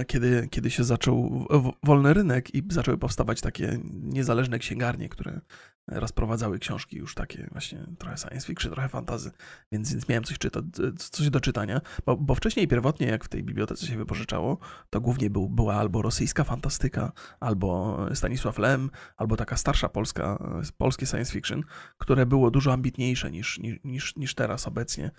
[0.07, 1.47] kiedy, kiedy się zaczął
[1.83, 5.41] wolny rynek i zaczęły powstawać takie niezależne księgarnie, które
[5.87, 9.31] rozprowadzały książki już takie właśnie trochę science fiction, trochę fantazy,
[9.73, 10.61] więc, więc miałem coś, czyta,
[10.97, 14.59] coś do czytania, bo, bo wcześniej pierwotnie jak w tej bibliotece się wypożyczało,
[14.91, 20.39] to głównie był, była albo rosyjska fantastyka, albo Stanisław Lem, albo taka starsza polska,
[20.77, 21.63] polskie science fiction,
[21.99, 25.11] które było dużo ambitniejsze niż, niż, niż teraz obecnie.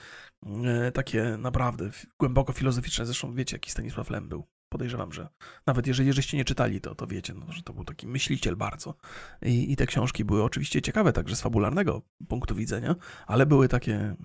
[0.65, 5.27] E, takie naprawdę głęboko filozoficzne, zresztą wiecie jaki Stanisław Lem był podejrzewam, że
[5.67, 8.95] nawet jeżeli żeście nie czytali, to, to wiecie, no, że to był taki myśliciel bardzo.
[9.41, 12.95] I, I te książki były oczywiście ciekawe także z fabularnego punktu widzenia,
[13.27, 14.15] ale były takie,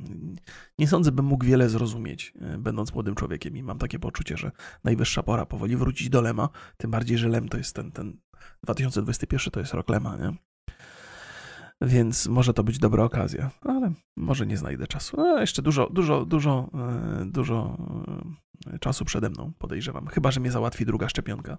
[0.78, 4.50] nie sądzę, bym mógł wiele zrozumieć, e, będąc młodym człowiekiem i mam takie poczucie, że
[4.84, 8.16] najwyższa pora powoli wrócić do Lema, tym bardziej, że Lem to jest ten, ten
[8.62, 10.34] 2021 to jest rok Lema, nie?
[11.82, 15.20] Więc może to być dobra okazja, ale może nie znajdę czasu.
[15.20, 17.78] A jeszcze dużo, dużo, dużo, e, dużo
[18.81, 20.07] czasu przede mną, podejrzewam.
[20.07, 21.59] Chyba, że mnie załatwi druga szczepionka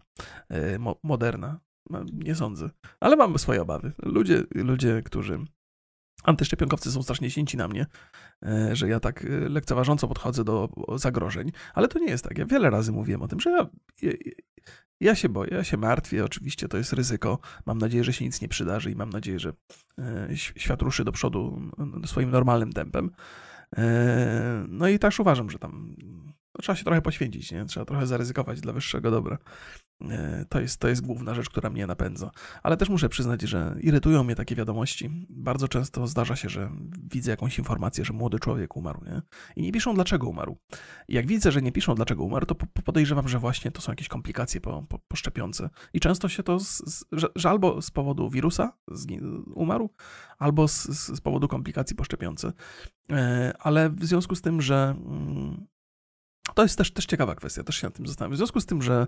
[0.50, 1.60] e, moderna.
[1.90, 3.92] No, nie sądzę, ale mam swoje obawy.
[4.04, 5.40] Ludzie, ludzie, którzy
[6.24, 7.86] Antyszczepionkowcy są strasznie święci na mnie,
[8.72, 12.38] że ja tak lekceważąco podchodzę do zagrożeń, ale to nie jest tak.
[12.38, 13.68] Ja wiele razy mówiłem o tym, że ja,
[15.00, 17.40] ja się boję, ja się martwię, oczywiście to jest ryzyko.
[17.66, 19.54] Mam nadzieję, że się nic nie przydarzy i mam nadzieję, że
[20.00, 21.62] e, świat ruszy do przodu
[22.06, 23.12] swoim normalnym tempem.
[23.78, 25.96] E, no i też uważam, że tam
[26.56, 27.66] no, trzeba się trochę poświęcić, nie?
[27.66, 29.38] trzeba trochę zaryzykować dla wyższego dobra.
[30.10, 32.32] E, to jest, to jest główna rzecz, która mnie napędza.
[32.64, 35.10] Ale też muszę przyznać, że irytują mnie takie wiadomości.
[35.30, 36.72] Bardzo często zdarza się, że
[37.12, 39.22] widzę jakąś informację, że młody człowiek umarł, nie?
[39.56, 40.58] I nie piszą, dlaczego umarł.
[41.08, 44.08] I jak widzę, że nie piszą, dlaczego umarł, to podejrzewam, że właśnie to są jakieś
[44.08, 45.70] komplikacje po, po, po szczepionce.
[45.94, 48.78] I często się to, z, z, że, albo z powodu wirusa
[49.54, 49.90] umarł,
[50.38, 52.54] albo z, z powodu komplikacji po szczepionce.
[53.12, 55.68] E, ale w związku z tym, że mm,
[56.56, 58.34] to jest też, też ciekawa kwestia, też się nad tym zastanawiam.
[58.34, 59.08] W związku z tym, że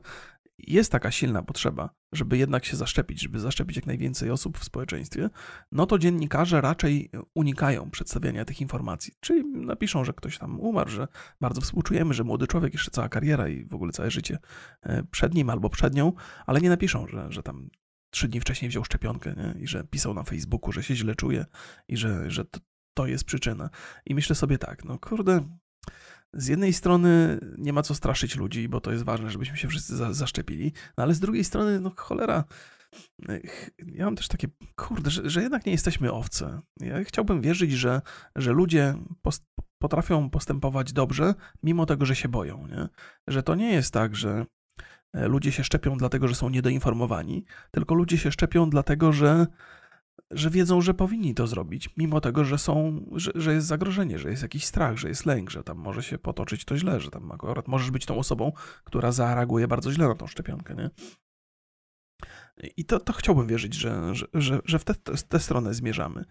[0.57, 5.29] jest taka silna potrzeba, żeby jednak się zaszczepić, żeby zaszczepić jak najwięcej osób w społeczeństwie,
[5.71, 9.13] no to dziennikarze raczej unikają przedstawiania tych informacji.
[9.19, 11.07] Czyli napiszą, że ktoś tam umarł, że
[11.41, 14.37] bardzo współczujemy, że młody człowiek, jeszcze cała kariera i w ogóle całe życie
[14.81, 16.13] e, przed nim albo przed nią,
[16.45, 17.69] ale nie napiszą, że, że tam
[18.09, 19.61] trzy dni wcześniej wziął szczepionkę nie?
[19.61, 21.45] i że pisał na Facebooku, że się źle czuje
[21.87, 22.59] i że, że to,
[22.93, 23.69] to jest przyczyna.
[24.05, 25.41] I myślę sobie tak, no kurde,
[26.33, 29.95] z jednej strony nie ma co straszyć ludzi, bo to jest ważne, żebyśmy się wszyscy
[29.95, 32.43] za, zaszczepili, no ale z drugiej strony, no cholera,
[33.87, 36.61] ja mam też takie, kurde, że, że jednak nie jesteśmy owce.
[36.79, 38.01] Ja chciałbym wierzyć, że,
[38.35, 39.43] że ludzie post,
[39.81, 42.67] potrafią postępować dobrze, mimo tego, że się boją.
[42.67, 42.89] Nie?
[43.27, 44.45] Że to nie jest tak, że
[45.13, 49.47] e, ludzie się szczepią dlatego, że są niedoinformowani, tylko ludzie się szczepią dlatego, że
[50.31, 54.29] że wiedzą, że powinni to zrobić, mimo tego, że są, że, że, jest zagrożenie, że
[54.29, 57.31] jest jakiś strach, że jest lęk, że tam może się potoczyć to źle, że tam
[57.31, 58.51] akurat możesz być tą osobą,
[58.83, 60.89] która zareaguje bardzo źle na tą szczepionkę, nie?
[62.77, 66.25] I to, to chciałbym wierzyć, że, że, że, w tę te, te stronę zmierzamy,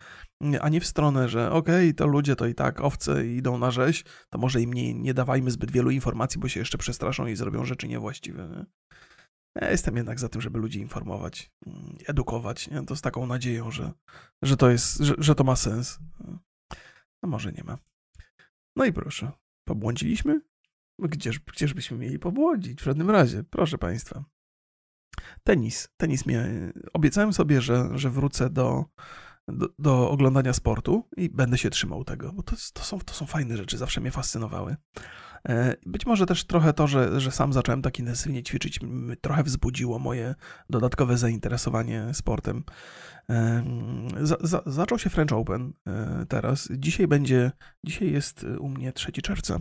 [0.61, 3.71] a nie w stronę, że okej, okay, to ludzie to i tak owce idą na
[3.71, 7.37] rzeź, to może im nie, nie dawajmy zbyt wielu informacji, bo się jeszcze przestraszą i
[7.37, 8.49] zrobią rzeczy niewłaściwe.
[8.57, 8.67] Nie?
[9.61, 12.87] Ja jestem jednak za tym, żeby ludzi informować, mm, edukować, nie?
[12.87, 13.93] to z taką nadzieją, że,
[14.43, 15.99] że, to jest, że, że to ma sens.
[17.23, 17.79] No może nie ma.
[18.77, 19.33] No i proszę,
[19.65, 20.41] pobłądziliśmy?
[20.99, 24.25] Gdzież, gdzież byśmy mieli pobłądzić w żadnym razie, proszę Państwa.
[25.45, 28.85] Tenis, tenis mnie, obiecałem sobie, że, że wrócę do,
[29.49, 33.27] do, do, oglądania sportu i będę się trzymał tego, bo to, to, są, to są
[33.27, 34.77] fajne rzeczy, zawsze mnie fascynowały.
[35.49, 38.81] E, być może też trochę to, że, że sam zacząłem tak intensywnie ćwiczyć,
[39.21, 40.35] trochę wzbudziło moje
[40.71, 42.65] dodatkowe zainteresowanie sportem.
[43.31, 43.65] E,
[44.21, 46.69] za, za, zaczął się French Open e, teraz.
[46.71, 47.53] Dzisiaj będzie,
[47.85, 49.59] dzisiaj jest u mnie 3 czerwca.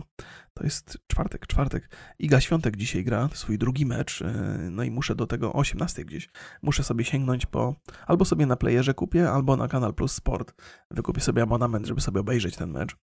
[0.54, 1.96] To jest czwartek, czwartek.
[2.18, 4.22] Iga Świątek dzisiaj gra swój drugi mecz,
[4.70, 6.28] no i muszę do tego 18 gdzieś.
[6.62, 7.74] Muszę sobie sięgnąć po,
[8.06, 10.54] albo sobie na playerze kupię, albo na Kanal Plus Sport.
[10.90, 12.96] Wykupię sobie abonament, żeby sobie obejrzeć ten mecz.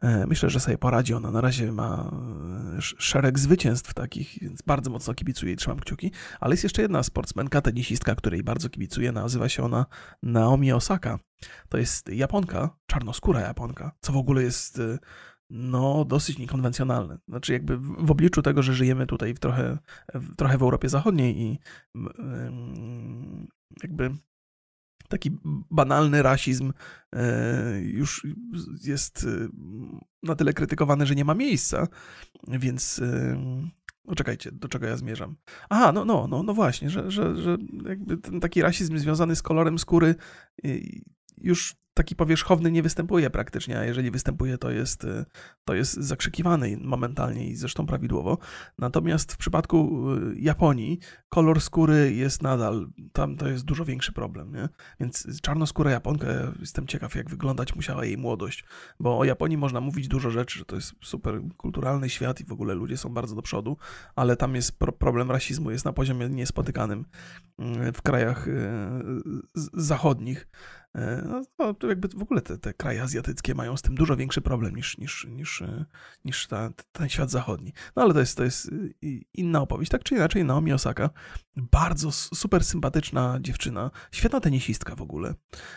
[0.00, 1.14] E, myślę, że sobie poradzi.
[1.14, 2.10] Ona na razie ma
[2.76, 6.10] e, szereg zwycięstw takich, więc bardzo mocno kibicuję i trzymam kciuki.
[6.40, 9.12] Ale jest jeszcze jedna sportsmenka, tenisistka, której bardzo kibicuję.
[9.12, 9.86] Nazywa się ona
[10.22, 11.18] Naomi Osaka.
[11.68, 14.98] To jest Japonka, czarnoskóra Japonka, co w ogóle jest e,
[15.50, 17.18] no, dosyć niekonwencjonalne.
[17.28, 19.78] Znaczy, jakby w obliczu tego, że żyjemy tutaj w trochę,
[20.14, 21.58] w, trochę w Europie Zachodniej i
[23.82, 24.10] jakby
[25.08, 25.38] taki
[25.70, 26.72] banalny rasizm
[27.12, 28.26] e, już
[28.84, 29.48] jest e,
[30.22, 31.88] na tyle krytykowany, że nie ma miejsca,
[32.48, 33.00] więc
[34.04, 35.36] no czekajcie, do czego ja zmierzam?
[35.70, 37.56] Aha, no, no, no, no właśnie, że, że, że
[37.88, 40.14] jakby ten taki rasizm związany z kolorem skóry
[41.38, 45.24] już taki powierzchowny nie występuje praktycznie, a jeżeli występuje, to jest, y,
[45.64, 48.38] to jest zakrzykiwany momentalnie i zresztą prawidłowo.
[48.78, 54.52] Natomiast w przypadku y, Japonii kolor skóry jest nadal, tam to jest dużo większy problem,
[54.52, 54.68] nie?
[55.00, 56.26] Więc czarnoskóra Japonka,
[56.60, 58.64] jestem ciekaw jak wyglądać musiała jej młodość,
[59.00, 62.52] bo o Japonii można mówić dużo rzeczy, że to jest super kulturalny świat i w
[62.52, 63.76] ogóle ludzie są bardzo do przodu,
[64.16, 67.04] ale tam jest pro problem rasizmu, jest na poziomie niespotykanym
[67.88, 68.48] y, w krajach
[69.74, 70.48] zachodnich.
[71.58, 74.76] No, to jakby w ogóle te, te kraje azjatyckie mają z tym dużo większy problem
[74.76, 75.62] niż, niż, niż,
[76.24, 77.72] niż ta, ten świat zachodni.
[77.96, 78.70] No ale to jest, to jest
[79.34, 79.90] inna opowieść.
[79.90, 81.10] Tak czy inaczej, Naomi Osaka,
[81.56, 85.34] bardzo super sympatyczna dziewczyna, świetna tenisistka w ogóle.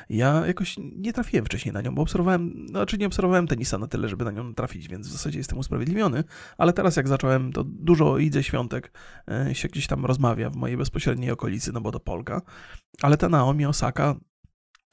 [0.10, 4.10] Ja jakoś nie trafiłem wcześniej na nią, bo obserwowałem, znaczy nie obserwowałem tenisa na tyle,
[4.10, 6.24] żeby na nią trafić, więc w zasadzie jestem usprawiedliwiony,
[6.58, 8.92] ale teraz jak zacząłem, to dużo idzie Świątek
[9.32, 12.42] e, się gdzieś tam rozmawia w mojej bezpośredniej okolicy, no bo to Polka,
[13.02, 14.16] ale ta Naomi Osaka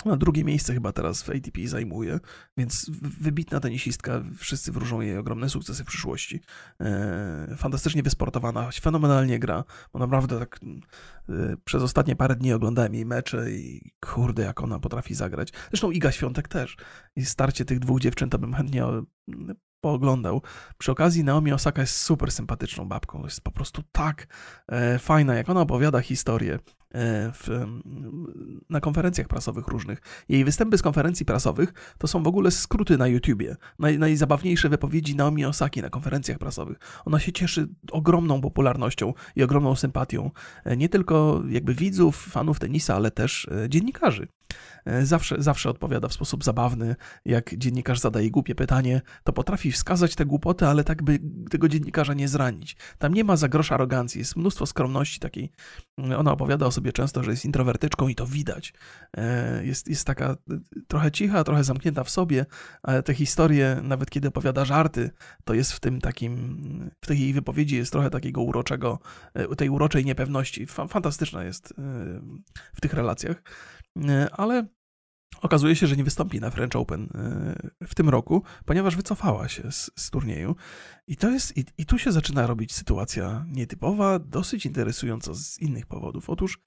[0.05, 2.21] na drugie miejsce chyba teraz w ATP zajmuje,
[2.57, 6.41] więc wybitna tenisistka, wszyscy wróżą jej ogromne sukcesy w przyszłości.
[6.81, 10.61] E, fantastycznie wysportowana, fenomenalnie gra, bo naprawdę tak
[11.29, 15.53] e, przez ostatnie parę dni oglądałem jej mecze i kurde, jak ona potrafi zagrać.
[15.71, 16.77] Zresztą Iga Świątek też.
[17.17, 18.85] I starcie tych dwóch dziewczyn to bym chętnie
[19.81, 20.43] pooglądał.
[20.79, 24.27] Przy okazji Naomi Osaka jest super sympatyczną babką, jest po prostu tak
[24.69, 26.59] e, fajna, jak ona opowiada historię e,
[27.33, 27.67] w,
[28.71, 30.01] na konferencjach prasowych różnych.
[30.29, 33.57] Jej występy z konferencji prasowych to są w ogóle skróty na YouTubie.
[33.79, 36.79] Naj, najzabawniejsze wypowiedzi Naomi Osaki na konferencjach prasowych.
[37.05, 40.31] Ona się cieszy ogromną popularnością i ogromną sympatią.
[40.65, 44.29] E, nie tylko jakby widzów, fanów tenisa, ale też e, dziennikarzy.
[44.87, 46.97] E, zawsze, zawsze odpowiada w sposób zabawny.
[47.25, 51.19] Jak dziennikarz zadaje głupie pytanie, to potrafi wskazać te głupoty, ale tak by
[51.51, 52.77] tego dziennikarza nie zranić.
[52.99, 55.51] Tam nie ma za grosz arogancji, jest mnóstwo skromności takiej.
[55.99, 58.75] Mm, ona opowiada o sobie często, że jest introwertyczką i to widać.
[59.17, 60.37] E, jest, jest taka e,
[60.89, 62.47] trochę cicha, trochę zamknięta w sobie,
[62.83, 65.11] ale te historie, nawet kiedy opowiada żarty,
[65.45, 68.99] to jest w tym takim, w tej jej wypowiedzi jest trochę takiego uroczego,
[69.57, 70.67] tej uroczej niepewności.
[70.67, 71.75] Fantastyczna jest
[72.75, 73.43] w tych relacjach.
[74.33, 74.67] Ale
[75.43, 79.73] Okazuje się, że nie wystąpi na French Open e, w tym roku, ponieważ wycofała się
[79.73, 80.57] z, z turnieju.
[81.07, 85.87] I to jest, i, i, tu się zaczyna robić sytuacja nietypowa, dosyć interesująca z innych
[85.87, 86.31] powodów.
[86.31, 86.59] Otóż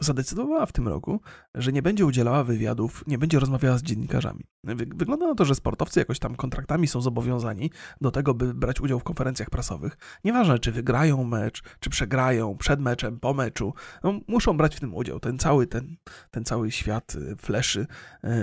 [0.00, 1.20] zadecydowała w tym roku,
[1.54, 4.44] że nie będzie udzielała wywiadów, nie będzie rozmawiała z dziennikarzami.
[4.74, 9.00] Wygląda na to, że sportowcy jakoś tam kontraktami są zobowiązani do tego, by brać udział
[9.00, 9.98] w konferencjach prasowych.
[10.24, 14.94] Nieważne, czy wygrają mecz, czy przegrają przed meczem, po meczu, no, muszą brać w tym
[14.94, 15.20] udział.
[15.20, 15.96] Ten cały, ten,
[16.30, 17.86] ten cały świat y, fleszy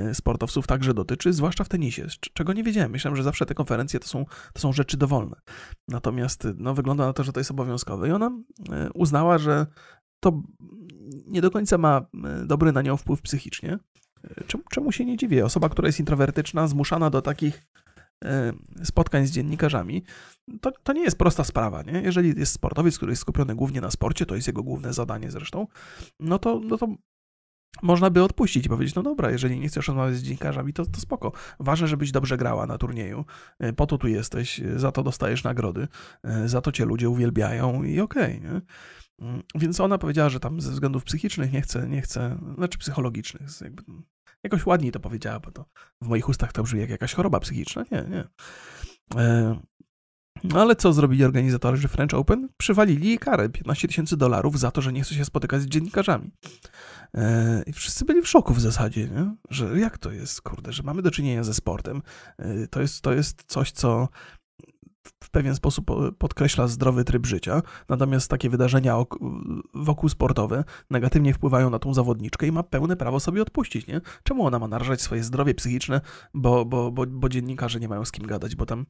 [0.10, 2.91] y, sportowców także dotyczy, zwłaszcza w tenisie, czego nie wiedziałem.
[2.91, 5.36] Myślałem, że zawsze te konferencje to są, to są rzeczy dowolne.
[5.88, 8.10] Natomiast no, wygląda na to, że to jest obowiązkowe.
[8.10, 9.67] I ona y, uznała, że
[10.23, 10.41] to
[11.27, 13.79] nie do końca ma e, dobry na nią wpływ psychicznie.
[14.23, 15.45] E, czemu, czemu się nie dziwię?
[15.45, 17.65] Osoba, która jest introwertyczna, zmuszana do takich
[18.25, 20.03] e, spotkań z dziennikarzami,
[20.62, 21.83] to, to nie jest prosta sprawa.
[21.83, 22.01] Nie?
[22.01, 25.67] Jeżeli jest sportowiec, który jest skupiony głównie na sporcie, to jest jego główne zadanie zresztą,
[26.19, 26.88] no to, no to
[27.81, 30.99] można by odpuścić i powiedzieć, no dobra, jeżeli nie chcesz rozmawiać z dziennikarzami, to, to
[30.99, 31.31] spoko.
[31.59, 33.25] Ważne, żebyś dobrze grała na turnieju,
[33.75, 35.88] po to tu jesteś, za to dostajesz nagrody,
[36.45, 38.62] za to cię ludzie uwielbiają i okej, okay,
[39.56, 43.84] więc ona powiedziała, że tam ze względów psychicznych nie chce, nie chce, znaczy psychologicznych, jakby,
[44.43, 45.65] jakoś ładniej to powiedziała, bo to
[46.02, 47.84] w moich ustach to brzmi jak jakaś choroba psychiczna.
[47.91, 48.23] Nie, nie.
[49.21, 49.60] E,
[50.43, 52.49] no ale co zrobili organizatorzy French Open?
[52.58, 56.32] Przywalili jej karę 15 tysięcy dolarów za to, że nie chce się spotykać z dziennikarzami.
[57.13, 59.36] E, I wszyscy byli w szoku w zasadzie, nie?
[59.49, 62.02] że jak to jest, kurde, że mamy do czynienia ze sportem.
[62.38, 64.10] E, to jest, to jest coś, co
[65.23, 68.95] w pewien sposób podkreśla zdrowy tryb życia, natomiast takie wydarzenia
[69.73, 74.01] wokół sportowe negatywnie wpływają na tą zawodniczkę i ma pełne prawo sobie odpuścić, nie?
[74.23, 76.01] Czemu ona ma narażać swoje zdrowie psychiczne,
[76.33, 78.85] bo, bo, bo, bo dziennikarze nie mają z kim gadać, bo tam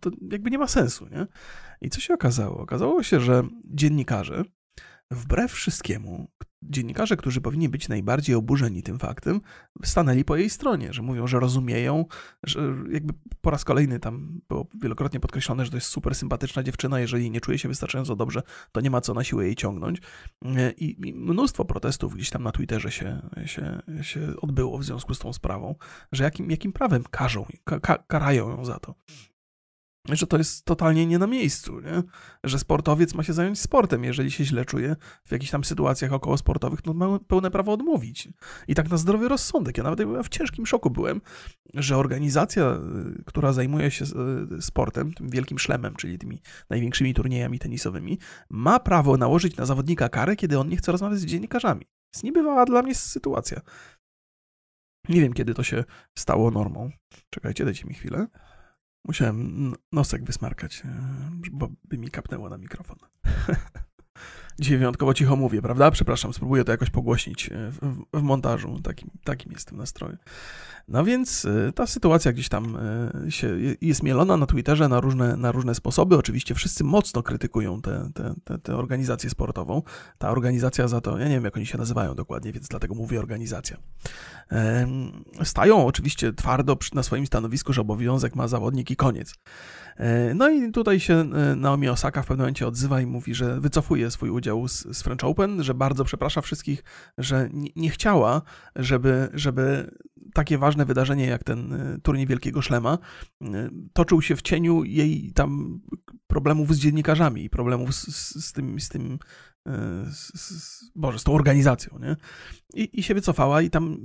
[0.00, 1.26] to jakby nie ma sensu, nie?
[1.80, 2.58] I co się okazało?
[2.58, 4.44] Okazało się, że dziennikarze
[5.10, 6.30] wbrew wszystkiemu,
[6.62, 9.40] dziennikarze, którzy powinni być najbardziej oburzeni tym faktem,
[9.84, 12.04] stanęli po jej stronie, że mówią, że rozumieją,
[12.42, 17.00] że jakby po raz kolejny tam było wielokrotnie podkreślone, że to jest super sympatyczna dziewczyna,
[17.00, 18.42] jeżeli nie czuje się wystarczająco dobrze,
[18.72, 20.00] to nie ma co na siłę jej ciągnąć.
[20.76, 25.32] I mnóstwo protestów gdzieś tam na Twitterze się, się, się odbyło w związku z tą
[25.32, 25.74] sprawą,
[26.12, 28.94] że jakim, jakim prawem karzą, ka, karają ją za to
[30.08, 32.02] że to jest totalnie nie na miejscu, nie?
[32.44, 34.04] że sportowiec ma się zająć sportem.
[34.04, 38.28] Jeżeli się źle czuje w jakichś tam sytuacjach około sportowych, to ma pełne prawo odmówić.
[38.68, 39.78] I tak na zdrowy rozsądek.
[39.78, 41.20] Ja nawet w ciężkim szoku byłem,
[41.74, 42.72] że organizacja,
[43.18, 44.04] y, która zajmuje się
[44.58, 48.18] y, sportem, tym wielkim szlemem, czyli tymi największymi turniejami tenisowymi,
[48.50, 51.86] ma prawo nałożyć na zawodnika karę, kiedy on nie chce rozmawiać z dziennikarzami.
[52.14, 53.60] Jest niebywała dla mnie sytuacja.
[55.08, 55.84] Nie wiem, kiedy to się
[56.18, 56.90] stało normą.
[57.30, 58.26] Czekajcie, dajcie mi chwilę.
[59.04, 60.88] Musiałem nosek wysmarkać, e,
[61.52, 62.96] bo by mi kapnęło na mikrofon.
[64.58, 65.90] Dzisiaj wyjątkowo cicho mówię, prawda?
[65.90, 67.78] Przepraszam, spróbuję to jakoś pogłośnić e, w,
[68.12, 68.80] w montażu.
[68.82, 70.16] Takim, takim jestem nastroju.
[70.88, 72.78] No więc e, ta sytuacja gdzieś tam
[73.28, 76.16] się, jest mielona na Twitterze na różne, na różne sposoby.
[76.16, 79.82] Oczywiście wszyscy mocno krytykują tę te, te, te organizację sportową.
[80.18, 83.18] Ta organizacja za to, ja nie wiem jak oni się nazywają dokładnie, więc dlatego mówię
[83.18, 83.76] organizacja
[85.44, 89.34] stają oczywiście twardo na swoim stanowisku, że obowiązek ma zawodnik i koniec.
[89.96, 93.60] E, no i tutaj się e, Naomi Osaka w pewnym momencie odzywa i mówi, że
[93.60, 96.84] wycofuje swój udział z, z French Open, że bardzo przeprasza wszystkich,
[97.18, 98.42] że nie, nie chciała,
[98.76, 99.90] żeby, żeby
[100.34, 102.98] takie ważne wydarzenie jak ten e, turniej Wielkiego Szlema
[103.92, 105.80] toczył się w cieniu jej tam
[106.26, 109.18] problemów z dziennikarzami i problemów z, z, z tym, z tym
[110.10, 112.16] z, z, Boże, z tą organizacją, nie?
[112.74, 113.98] I, I się wycofała i tam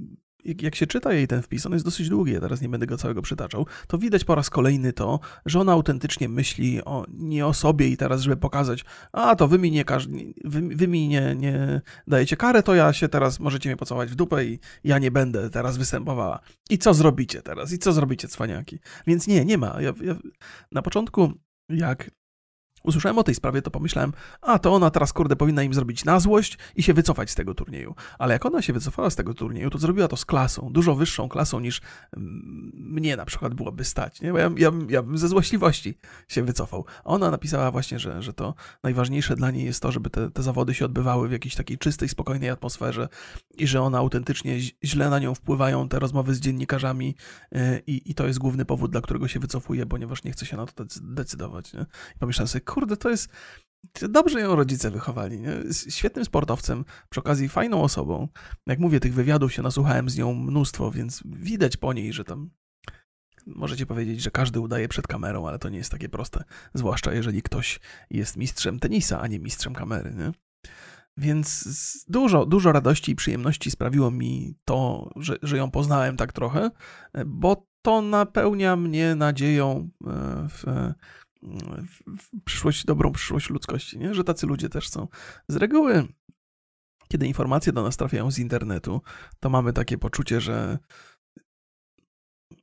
[0.62, 2.97] jak, się czyta jej ten wpis, on jest dosyć długi, ja teraz nie będę go
[2.97, 7.53] całego przytaczał, to widać po raz kolejny to, że ona autentycznie myśli o, nie o
[7.53, 10.08] sobie i teraz, żeby pokazać, a to wy mi nie, każ,
[10.43, 14.15] wy, wy mi nie, nie dajecie karę, to ja się teraz możecie mnie pocałować w
[14.15, 16.39] dupę i ja nie będę teraz występowała.
[16.69, 17.73] I co zrobicie teraz?
[17.73, 18.79] I co zrobicie, cwaniaki?
[19.08, 19.81] Więc nie, nie ma.
[19.81, 20.15] Ja, ja,
[20.71, 21.31] na początku,
[21.69, 22.12] jak
[22.86, 26.19] usłyszałem o tej sprawie, to pomyślałem, a to ona teraz, kurde, powinna im zrobić na
[26.19, 27.95] złość i się wycofać z tego turnieju.
[28.19, 31.30] Ale jak ona się wycofała z tego turnieju, to zrobiła to z klasą, dużo wyższą
[31.30, 31.82] klasą niż
[32.17, 34.21] mm, mnie na przykład byłoby stać.
[34.21, 34.32] Nie?
[34.32, 36.86] Bo ja, ja, ja bym ze złośliwości się wycofał.
[37.04, 40.74] Ona napisała właśnie, że, że to najważniejsze dla niej jest to, żeby te, te zawody
[40.74, 43.08] się odbywały w jakiejś takiej czystej, spokojnej atmosferze
[43.58, 47.15] i że ona autentycznie źle na nią wpływają te rozmowy z dziennikarzami
[47.56, 50.58] y, i, i to jest główny powód, dla którego się wycofuje, ponieważ nie chce się
[50.58, 51.74] na to decydować.
[51.74, 51.86] Nie?
[52.15, 53.29] I pomyślałem sobie, kurde, to jest.
[54.09, 55.39] Dobrze ją rodzice wychowali.
[55.39, 55.54] Nie?
[55.89, 58.27] Świetnym sportowcem, przy okazji fajną osobą.
[58.67, 62.50] Jak mówię, tych wywiadów się nasłuchałem z nią mnóstwo, więc widać po niej, że tam
[63.45, 66.43] możecie powiedzieć, że każdy udaje przed kamerą, ale to nie jest takie proste.
[66.73, 67.79] Zwłaszcza jeżeli ktoś
[68.10, 70.13] jest mistrzem tenisa, a nie mistrzem kamery.
[70.15, 70.31] Nie?
[71.17, 71.67] Więc
[72.08, 76.71] dużo, dużo radości i przyjemności sprawiło mi to, że, że ją poznałem tak trochę,
[77.25, 80.10] bo to napełnia mnie nadzieją e,
[80.50, 80.63] w,
[81.21, 81.25] w
[82.46, 84.13] przyszłość, dobrą przyszłość ludzkości, nie?
[84.13, 85.08] że tacy ludzie też są.
[85.48, 86.08] Z reguły,
[87.08, 89.02] kiedy informacje do nas trafiają z internetu,
[89.39, 90.79] to mamy takie poczucie, że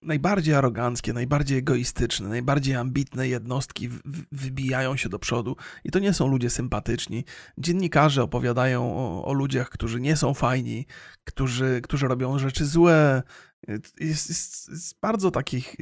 [0.02, 3.88] najbardziej aroganckie, najbardziej egoistyczne, najbardziej ambitne jednostki
[4.32, 7.24] wybijają się do przodu i to nie są ludzie sympatyczni.
[7.58, 10.86] Dziennikarze opowiadają o, o ludziach, którzy nie są fajni,
[11.24, 13.22] którzy, którzy robią rzeczy złe.
[13.68, 15.76] Jest, jest, jest bardzo takich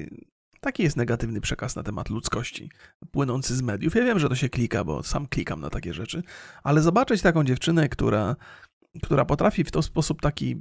[0.61, 2.71] Taki jest negatywny przekaz na temat ludzkości,
[3.11, 3.95] płynący z mediów.
[3.95, 6.23] Ja wiem, że to się klika, bo sam klikam na takie rzeczy,
[6.63, 8.37] ale zobaczyć taką dziewczynę, która,
[9.03, 10.57] która potrafi w ten sposób taki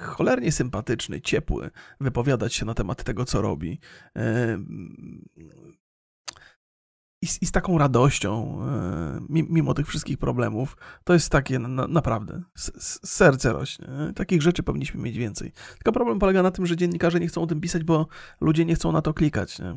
[0.00, 1.70] cholernie sympatyczny, ciepły
[2.00, 3.80] wypowiadać się na temat tego, co robi.
[7.24, 8.58] I z, i z taką radością,
[9.28, 12.42] mimo tych wszystkich problemów, to jest takie na, naprawdę,
[13.04, 13.86] serce rośnie.
[14.14, 15.52] Takich rzeczy powinniśmy mieć więcej.
[15.74, 18.06] Tylko problem polega na tym, że dziennikarze nie chcą o tym pisać, bo
[18.40, 19.58] ludzie nie chcą na to klikać.
[19.58, 19.74] Nie?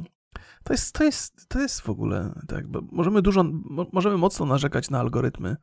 [0.64, 3.44] To jest, to jest, to jest w ogóle tak, bo możemy dużo,
[3.94, 5.56] możemy mocno narzekać na algorytmy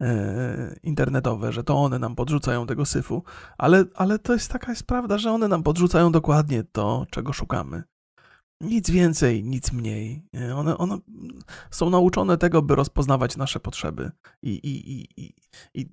[0.00, 3.22] e, internetowe, że to one nam podrzucają tego syfu,
[3.58, 7.82] ale, ale to jest taka jest prawda, że one nam podrzucają dokładnie to, czego szukamy.
[8.62, 10.22] Nic więcej, nic mniej.
[10.54, 10.98] One, one
[11.70, 14.10] są nauczone tego, by rozpoznawać nasze potrzeby
[14.42, 15.34] i, i, i, i,
[15.74, 15.86] i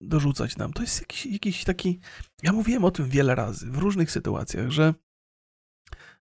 [0.00, 0.72] dorzucać nam.
[0.72, 2.00] To jest jakiś, jakiś taki.
[2.42, 4.94] Ja mówiłem o tym wiele razy w różnych sytuacjach, że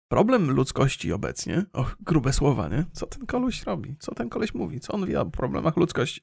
[0.07, 2.85] Problem ludzkości obecnie, o grube słowa, nie?
[2.93, 3.95] Co ten koleś robi?
[3.99, 4.79] Co ten koleś mówi?
[4.79, 6.21] Co on wie o problemach ludzkości?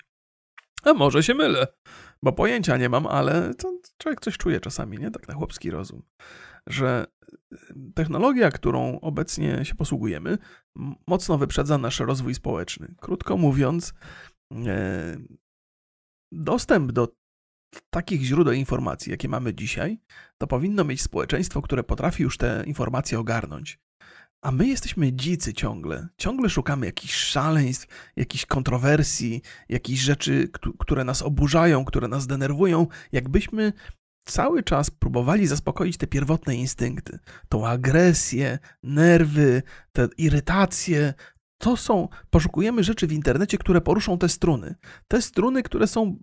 [0.84, 1.66] A może się mylę,
[2.22, 5.10] bo pojęcia nie mam, ale to człowiek coś czuje czasami, nie?
[5.10, 6.02] Tak na chłopski rozum.
[6.68, 7.06] Że
[7.52, 7.56] y,
[7.94, 10.38] technologia, którą obecnie się posługujemy,
[11.06, 12.94] mocno wyprzedza nasz rozwój społeczny.
[13.00, 13.94] Krótko mówiąc,
[14.66, 15.16] e,
[16.32, 17.08] dostęp do
[17.90, 19.98] takich źródeł informacji, jakie mamy dzisiaj,
[20.38, 23.80] to powinno mieć społeczeństwo, które potrafi już te informacje ogarnąć.
[24.42, 26.08] A my jesteśmy dzicy ciągle.
[26.16, 27.86] Ciągle szukamy jakichś szaleństw,
[28.16, 30.48] jakichś kontrowersji, jakichś rzeczy,
[30.78, 33.72] które nas oburzają, które nas denerwują, jakbyśmy
[34.24, 37.18] cały czas próbowali zaspokoić te pierwotne instynkty.
[37.48, 39.62] Tą agresję, nerwy,
[39.92, 41.14] te irytacje,
[41.58, 44.74] to są, poszukujemy rzeczy w internecie, które poruszą te struny.
[45.08, 46.16] Te struny, które są,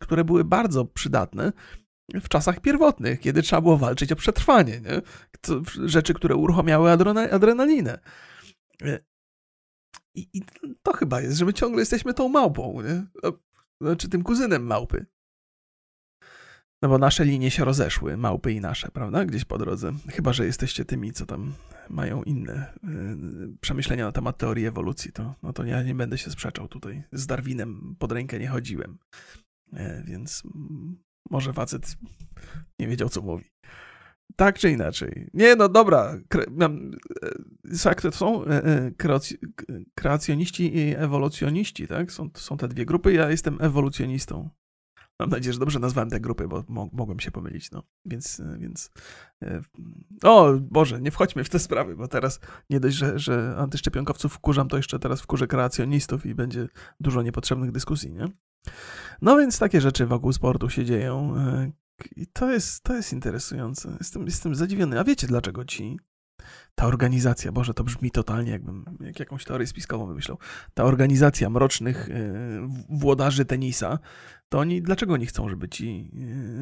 [0.00, 1.52] które były bardzo przydatne
[2.14, 4.80] w czasach pierwotnych, kiedy trzeba było walczyć o przetrwanie.
[4.80, 5.02] Nie?
[5.84, 6.90] Rzeczy, które uruchamiały
[7.30, 7.98] adrenalinę.
[10.14, 10.42] I, I,
[10.82, 13.06] to chyba jest, że my ciągle jesteśmy tą małpą, nie?
[13.80, 15.06] Znaczy tym kuzynem małpy.
[16.82, 19.24] No bo nasze linie się rozeszły, małpy i nasze, prawda?
[19.24, 19.92] Gdzieś po drodze.
[20.08, 21.52] Chyba, że jesteście tymi, co tam
[21.88, 26.30] mają inne y, przemyślenia na temat teorii ewolucji, to, no to ja nie będę się
[26.30, 27.02] sprzeczał tutaj.
[27.12, 28.98] Z Darwinem pod rękę nie chodziłem.
[29.72, 30.42] E, więc
[31.30, 31.96] może facet
[32.78, 33.44] nie wiedział, co mówi.
[34.36, 35.30] Tak czy inaczej.
[35.34, 36.20] Nie, no dobra.
[37.84, 38.90] Jak to są e,
[39.94, 42.12] kreacjoniści i ewolucjoniści, tak?
[42.12, 43.12] Są, są te dwie grupy.
[43.12, 44.50] Ja jestem ewolucjonistą.
[45.20, 47.82] Mam nadzieję, że dobrze nazwałem tę grupę, bo mogłem się pomylić, no.
[48.04, 48.90] Więc, więc...
[49.42, 49.60] E,
[50.22, 52.40] o Boże, nie wchodźmy w te sprawy, bo teraz
[52.70, 56.68] nie dość, że, że antyszczepionkowców wkurzam, to jeszcze teraz wkurzę kreacjonistów i będzie
[57.00, 58.28] dużo niepotrzebnych dyskusji, nie?
[59.22, 61.70] No więc takie rzeczy wokół sportu się dzieją e,
[62.16, 63.96] i to jest, to jest interesujące.
[63.98, 65.00] Jestem, jestem zadziwiony.
[65.00, 65.98] A wiecie dlaczego ci
[66.74, 70.38] ta organizacja, Boże, to brzmi totalnie jakbym jak jakąś teorię spiskową wymyślał.
[70.74, 73.98] Ta organizacja mrocznych yy, włodarzy tenisa
[74.50, 76.10] to oni, dlaczego oni chcą, żeby ci,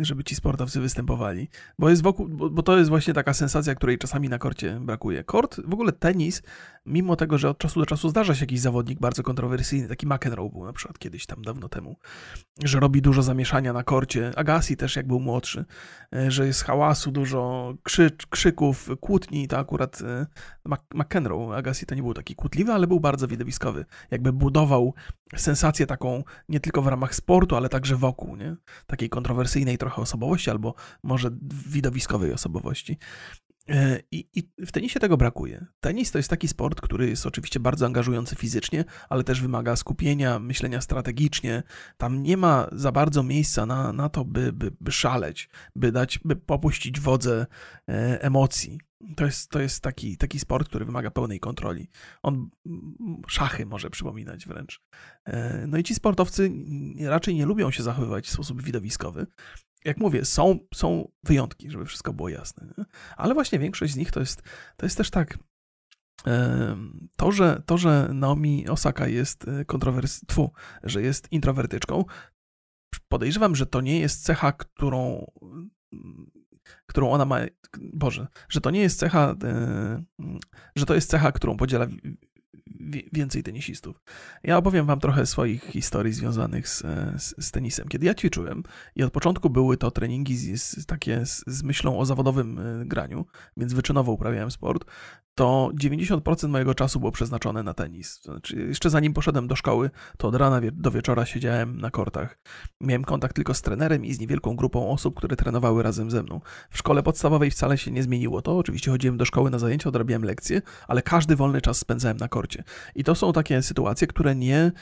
[0.01, 1.49] e, żeby ci sportowcy występowali?
[1.78, 5.24] Bo jest wokół, bo, bo, to jest właśnie taka sensacja, której czasami na korcie brakuje.
[5.24, 6.43] Kort, w ogóle tenis,
[6.86, 10.51] mimo tego, że od czasu do czasu zdarza się jakiś zawodnik bardzo kontrowersyjny, taki McEnroe
[10.51, 11.97] był na przykład kiedyś tam dawno temu,
[12.64, 15.64] że robi dużo zamieszania na korcie, Agassi też jak był młodszy,
[16.14, 20.03] e, że jest hałasu, dużo krzy, krzyków, kłótni, to akurat
[20.95, 23.84] McEnroe, Agassi to nie był taki kłótliwy, ale był bardzo widowiskowy.
[24.11, 24.95] Jakby budował
[25.36, 28.56] sensację taką nie tylko w ramach sportu, ale także wokół, nie?
[28.86, 31.30] Takiej kontrowersyjnej trochę osobowości, albo może
[31.66, 32.98] widowiskowej osobowości.
[33.68, 35.66] E, I, I, w tenisie tego brakuje.
[35.80, 40.38] Tenis to jest taki sport, który jest oczywiście bardzo angażujący fizycznie, ale też wymaga skupienia,
[40.38, 41.62] myślenia strategicznie.
[41.96, 46.18] Tam nie ma za bardzo miejsca na, na to, by, by, by szaleć, by dać,
[46.24, 47.46] by popuścić wodze
[47.88, 48.80] e, emocji.
[49.16, 51.90] To jest, to jest taki, taki sport, który wymaga pełnej kontroli.
[52.22, 52.50] On
[53.28, 54.82] szachy może przypominać wręcz.
[55.24, 56.50] E, no i ci sportowcy
[57.00, 59.26] raczej nie lubią się zachowywać w sposób widowiskowy.
[59.89, 62.66] Jak mówię, są, są wyjątki, żeby wszystko było jasne.
[62.78, 62.84] Nie?
[63.16, 64.43] Ale właśnie większość z nich to jest,
[64.76, 65.39] to jest też tak.
[67.16, 70.51] To że, to, że Naomi Osaka jest e, kontrowersją,
[70.82, 72.05] że jest introwertyczką,
[73.09, 75.26] podejrzewam, że to nie jest cecha, którą
[76.86, 77.39] którą ona ma,
[77.78, 80.03] Boże, że to nie jest cecha, e,
[80.76, 81.86] że to jest cecha, którą podziela
[83.12, 84.02] więcej tenisistów.
[84.42, 86.82] Ja opowiem wam trochę swoich historii związanych z,
[87.16, 87.88] z, z, tenisem.
[87.88, 88.62] Kiedy ja ćwiczyłem
[88.96, 93.26] i od początku były to treningi z, takie z, myślą o zawodowym e, graniu,
[93.56, 94.84] więc wyczynowo uprawiałem sport,
[95.39, 98.20] to 90% mojego czasu było przeznaczone na tenis.
[98.22, 102.39] Znaczy, jeszcze zanim poszedłem do szkoły, to od rana do wieczora siedziałem na kortach.
[102.80, 106.41] Miałem kontakt tylko z trenerem i z niewielką grupą osób, które trenowały razem ze mną.
[106.70, 108.59] W szkole podstawowej wcale się nie zmieniło to.
[108.59, 112.64] Oczywiście chodziłem do szkoły na zajęcia, odrabiałem lekcje, ale każdy wolny czas spędzałem na korcie.
[112.95, 114.72] I to są takie sytuacje, które nie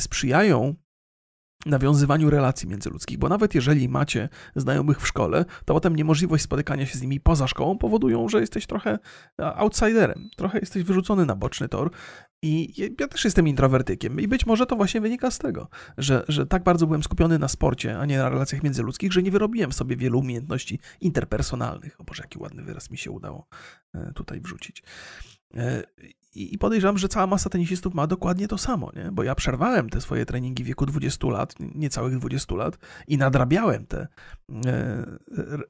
[0.00, 0.74] sprzyjają
[1.66, 6.98] nawiązywaniu relacji międzyludzkich, bo nawet jeżeli macie znajomych w szkole, to potem niemożliwość spotykania się
[6.98, 8.98] z nimi poza szkołą powodują, że jesteś trochę
[9.38, 11.90] outsiderem, trochę jesteś wyrzucony na boczny tor.
[12.42, 16.46] I ja też jestem introwertykiem i być może to właśnie wynika z tego, że, że
[16.46, 19.96] tak bardzo byłem skupiony na sporcie, a nie na relacjach międzyludzkich, że nie wyrobiłem sobie
[19.96, 22.00] wielu umiejętności interpersonalnych.
[22.00, 23.46] O Boże, jaki ładny wyraz mi się udało
[23.94, 24.82] e, tutaj wrzucić.
[26.34, 29.12] I podejrzewam, że cała masa tenisistów ma dokładnie to samo, nie?
[29.12, 32.78] bo ja przerwałem te swoje treningi w wieku 20 lat, niecałych 20 lat
[33.08, 34.06] i nadrabiałem te
[34.66, 35.06] e,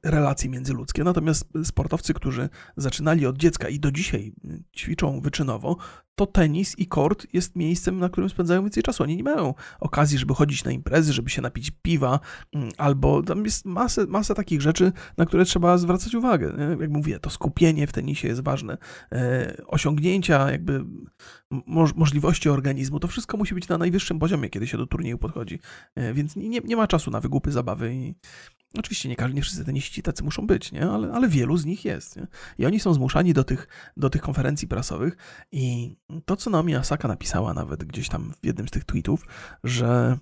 [0.03, 1.05] relacje międzyludzkie.
[1.05, 4.33] Natomiast sportowcy, którzy zaczynali od dziecka i do dzisiaj
[4.77, 5.77] ćwiczą wyczynowo,
[6.15, 9.03] to tenis i kort jest miejscem, na którym spędzają więcej czasu.
[9.03, 12.21] Oni nie mają okazji, żeby chodzić na imprezy, żeby się napić piwa,
[12.53, 16.77] mm, albo tam jest masę, masę takich rzeczy, na które trzeba zwracać uwagę.
[16.81, 18.79] Jak mówię, to skupienie w tenisie jest ważne.
[19.12, 20.85] E, osiągnięcia, jakby
[21.97, 25.59] możliwości organizmu, to wszystko musi być na najwyższym poziomie, kiedy się do turnieju podchodzi.
[25.95, 28.15] E, więc nie, nie ma czasu na wygłupy zabawy i,
[28.79, 30.87] Oczywiście nie, nie wszyscy tenisiści tacy muszą być, nie?
[30.87, 32.17] Ale, ale wielu z nich jest.
[32.17, 32.27] Nie?
[32.59, 35.17] I oni są zmuszani do tych, do tych konferencji prasowych.
[35.53, 39.27] I to, co Naomi Asaka napisała nawet gdzieś tam w jednym z tych tweetów,
[39.65, 40.19] że,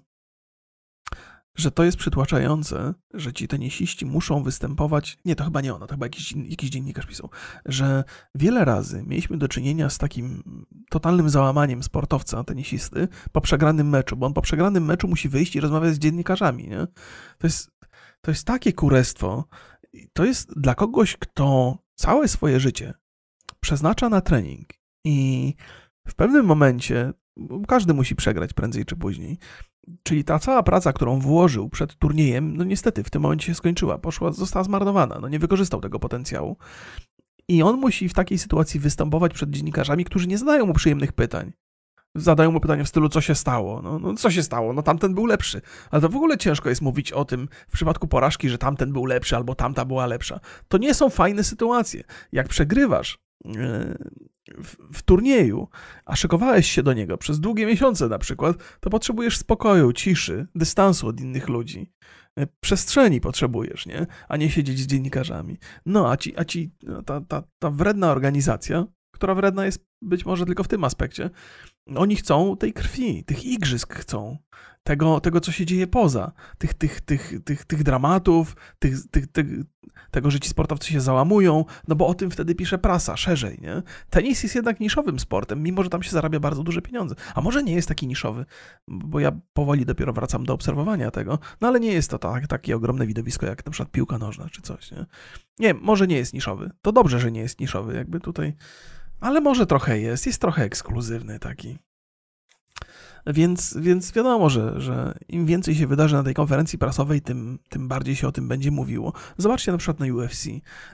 [1.54, 5.18] że to jest przytłaczające, że ci tenisiści muszą występować.
[5.24, 7.30] Nie, to chyba nie ona, to chyba jakiś, jakiś dziennikarz pisał,
[7.66, 10.42] że wiele razy mieliśmy do czynienia z takim
[10.90, 15.60] totalnym załamaniem sportowca, tenisisty po przegranym meczu, bo on po przegranym meczu musi wyjść i
[15.60, 16.68] rozmawiać z dziennikarzami.
[16.68, 16.86] Nie?
[17.38, 17.72] To jest
[18.20, 19.44] to jest takie kurestwo.
[20.12, 22.94] To jest dla kogoś, kto całe swoje życie
[23.60, 24.68] przeznacza na trening
[25.04, 25.54] i
[26.08, 27.12] w pewnym momencie
[27.68, 29.38] każdy musi przegrać prędzej czy później.
[30.02, 33.98] Czyli ta cała praca, którą włożył przed turniejem, no niestety w tym momencie się skończyła,
[33.98, 36.56] poszła, została zmarnowana, no nie wykorzystał tego potencjału.
[37.48, 41.52] I on musi w takiej sytuacji występować przed dziennikarzami, którzy nie zadają mu przyjemnych pytań
[42.14, 43.82] zadają mu pytanie w stylu, co się stało.
[43.82, 44.72] No, no, co się stało?
[44.72, 45.60] No tamten był lepszy.
[45.90, 49.04] Ale to w ogóle ciężko jest mówić o tym w przypadku porażki, że tamten był
[49.04, 50.40] lepszy albo tamta była lepsza.
[50.68, 52.04] To nie są fajne sytuacje.
[52.32, 53.18] Jak przegrywasz
[54.58, 55.68] w, w turnieju,
[56.04, 61.06] a szykowałeś się do niego przez długie miesiące na przykład, to potrzebujesz spokoju, ciszy, dystansu
[61.06, 61.92] od innych ludzi.
[62.38, 64.06] E, przestrzeni potrzebujesz, nie?
[64.28, 65.58] A nie siedzieć z dziennikarzami.
[65.86, 70.26] No, a ci, a ci no, ta, ta, ta wredna organizacja, która wredna jest być
[70.26, 71.30] może tylko w tym aspekcie,
[71.96, 74.38] oni chcą tej krwi, tych igrzysk chcą,
[74.82, 79.46] tego, tego co się dzieje poza, tych, tych, tych, tych, tych dramatów, tych, tych, tych,
[80.10, 83.82] tego, że ci sportowcy się załamują, no bo o tym wtedy pisze prasa szerzej, nie?
[84.10, 87.14] Tenis jest jednak niszowym sportem, mimo że tam się zarabia bardzo duże pieniądze.
[87.34, 88.44] A może nie jest taki niszowy,
[88.88, 92.76] bo ja powoli dopiero wracam do obserwowania tego, no ale nie jest to tak, takie
[92.76, 95.06] ogromne widowisko jak na przykład piłka nożna czy coś, nie?
[95.58, 96.70] Nie, może nie jest niszowy.
[96.82, 98.54] To dobrze, że nie jest niszowy, jakby tutaj
[99.22, 101.78] ale może trochę jest, jest trochę ekskluzywny taki.
[103.26, 107.88] Więc, więc wiadomo, że, że im więcej się wydarzy na tej konferencji prasowej, tym, tym
[107.88, 109.12] bardziej się o tym będzie mówiło.
[109.38, 110.46] Zobaczcie na przykład na UFC.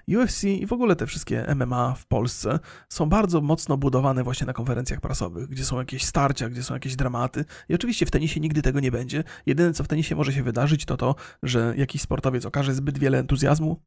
[0.09, 2.59] UFC i w ogóle te wszystkie MMA w Polsce
[2.89, 6.97] są bardzo mocno budowane właśnie na konferencjach prasowych, gdzie są jakieś starcia, gdzie są jakieś
[6.97, 7.45] dramaty.
[7.69, 9.25] I oczywiście w tenisie nigdy tego nie będzie.
[9.47, 13.19] Jedyne, co w tenisie może się wydarzyć, to to, że jakiś sportowiec okaże zbyt wiele
[13.19, 13.83] entuzjazmu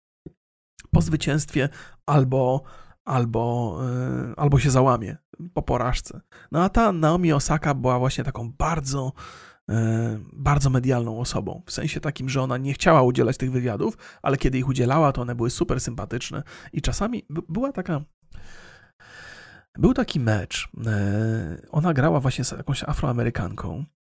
[0.92, 1.70] po zwycięstwie
[2.06, 2.64] albo
[3.12, 3.78] albo,
[4.28, 5.18] yy, albo się załamie
[5.54, 6.22] po porażce.
[6.52, 9.14] No a ta Naomi Osaka była właśnie taką bardzo,
[9.68, 9.76] yy,
[10.34, 11.62] bardzo medialną osobą.
[11.66, 15.22] W sensie takim, że ona nie chciała udzielać tych wywiadów, ale kiedy ich udzielała, to
[15.22, 16.44] one były super sympatyczne
[16.74, 18.02] i czasami była taka.
[19.78, 20.70] Był taki mecz.
[20.78, 24.01] Yy, ona grała właśnie z jakąś Afroamerykanką E,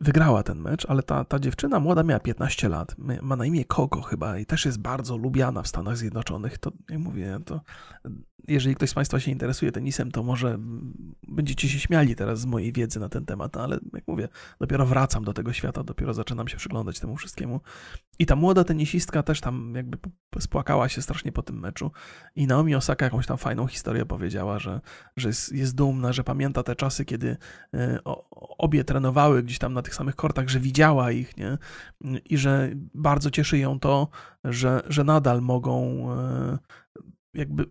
[0.00, 4.02] wygrała ten mecz, ale ta, ta dziewczyna młoda miała 15 lat, ma na imię Coco
[4.02, 6.58] chyba i też jest bardzo lubiana w Stanach Zjednoczonych.
[6.58, 7.60] To, jak mówię, to
[8.48, 10.58] jeżeli ktoś z Państwa się interesuje tenisem, to może
[11.28, 14.28] będziecie się śmiali teraz z mojej wiedzy na ten temat, no ale jak mówię,
[14.60, 17.60] dopiero wracam do tego świata, dopiero zaczynam się przyglądać temu wszystkiemu.
[18.18, 19.98] I ta młoda tenisistka też tam jakby
[20.38, 21.90] spłakała się strasznie po tym meczu
[22.36, 24.80] i Naomi Osaka jakąś tam fajną historię powiedziała, że,
[25.16, 27.36] że jest, jest dumna, że pamięta te czasy, kiedy
[27.74, 27.98] e,
[28.58, 31.58] obie trenowały gdzieś tam na tych samych kortach, że widziała ich, nie?
[32.24, 34.08] I że bardzo cieszy ją to,
[34.44, 36.58] że, że nadal mogą e,
[37.34, 37.66] jakby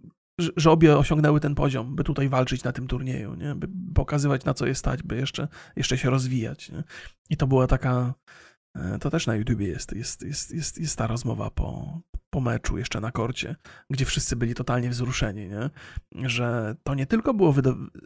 [0.57, 3.55] że obie osiągnęły ten poziom, by tutaj walczyć na tym turnieju, nie?
[3.55, 6.71] by pokazywać na co je stać, by jeszcze, jeszcze się rozwijać.
[6.71, 6.83] Nie?
[7.29, 8.13] I to była taka,
[8.75, 11.99] e, to też na YouTubie jest, jest, jest, jest, jest ta rozmowa po,
[12.35, 13.55] po meczu jeszcze na korcie,
[13.89, 15.69] gdzie wszyscy byli totalnie wzruszeni, nie?
[16.27, 17.53] Że, to nie tylko było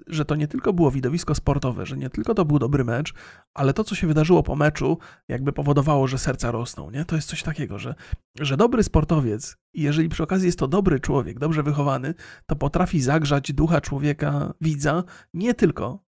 [0.08, 3.14] że to nie tylko było widowisko sportowe, że nie tylko to był dobry mecz,
[3.54, 6.92] ale to, co się wydarzyło po meczu, jakby powodowało, że serca rosną.
[6.92, 7.06] Nie?
[7.06, 7.96] To jest coś takiego, że,
[8.40, 12.14] że dobry sportowiec, jeżeli przy okazji jest to dobry człowiek, dobrze wychowany,
[12.46, 15.04] to potrafi zagrzać ducha człowieka, widza,
[15.34, 16.10] nie tylko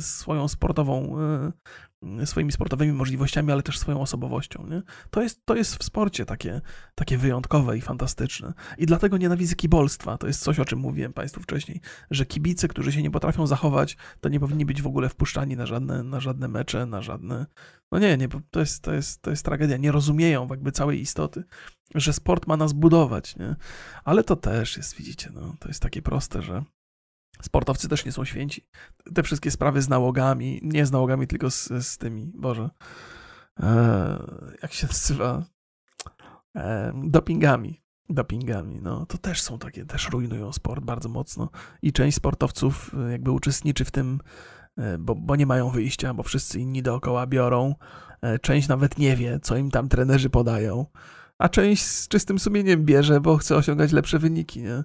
[0.00, 1.52] swoją sportową e,
[2.24, 4.66] swoimi sportowymi możliwościami, ale też swoją osobowością.
[4.66, 4.82] Nie?
[5.10, 6.60] To, jest, to jest w sporcie takie,
[6.94, 8.52] takie wyjątkowe i fantastyczne.
[8.78, 10.18] I dlatego nienawidzę kibolstwa.
[10.18, 11.80] To jest coś, o czym mówiłem Państwu wcześniej,
[12.10, 15.66] że kibice, którzy się nie potrafią zachować, to nie powinni być w ogóle wpuszczani na
[15.66, 17.46] żadne, na żadne mecze, na żadne...
[17.92, 19.76] No nie, nie, to jest, to, jest, to jest tragedia.
[19.76, 21.44] Nie rozumieją jakby całej istoty,
[21.94, 23.56] że sport ma nas budować, nie?
[24.04, 26.64] Ale to też jest, widzicie, no, to jest takie proste, że
[27.42, 28.66] Sportowcy też nie są święci.
[29.14, 32.70] Te wszystkie sprawy z nałogami, nie z nałogami, tylko z, z tymi, Boże,
[33.60, 34.22] e,
[34.62, 35.44] jak się nazywa?
[36.56, 37.82] E, dopingami.
[38.10, 41.50] Dopingami, no to też są takie, też rujnują sport bardzo mocno.
[41.82, 44.20] I część sportowców e, jakby uczestniczy w tym,
[44.76, 47.74] e, bo, bo nie mają wyjścia, bo wszyscy inni dookoła biorą.
[48.22, 50.86] E, część nawet nie wie, co im tam trenerzy podają
[51.38, 54.84] a część z czystym sumieniem bierze, bo chce osiągać lepsze wyniki, nie?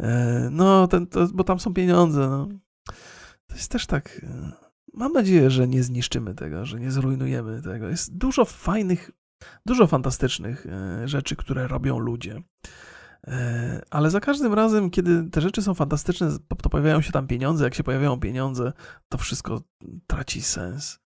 [0.00, 2.28] E, no, ten, to, bo tam są pieniądze.
[2.28, 2.48] No.
[3.46, 4.20] To jest też tak.
[4.22, 4.52] E,
[4.94, 7.88] mam nadzieję, że nie zniszczymy tego, że nie zrujnujemy tego.
[7.88, 9.10] Jest dużo fajnych,
[9.66, 12.42] dużo fantastycznych e, rzeczy, które robią ludzie.
[13.90, 16.28] Ale za każdym razem, kiedy te rzeczy są fantastyczne,
[16.62, 17.64] to pojawiają się tam pieniądze.
[17.64, 18.72] Jak się pojawiają pieniądze,
[19.08, 19.62] to wszystko
[20.06, 20.98] traci sens.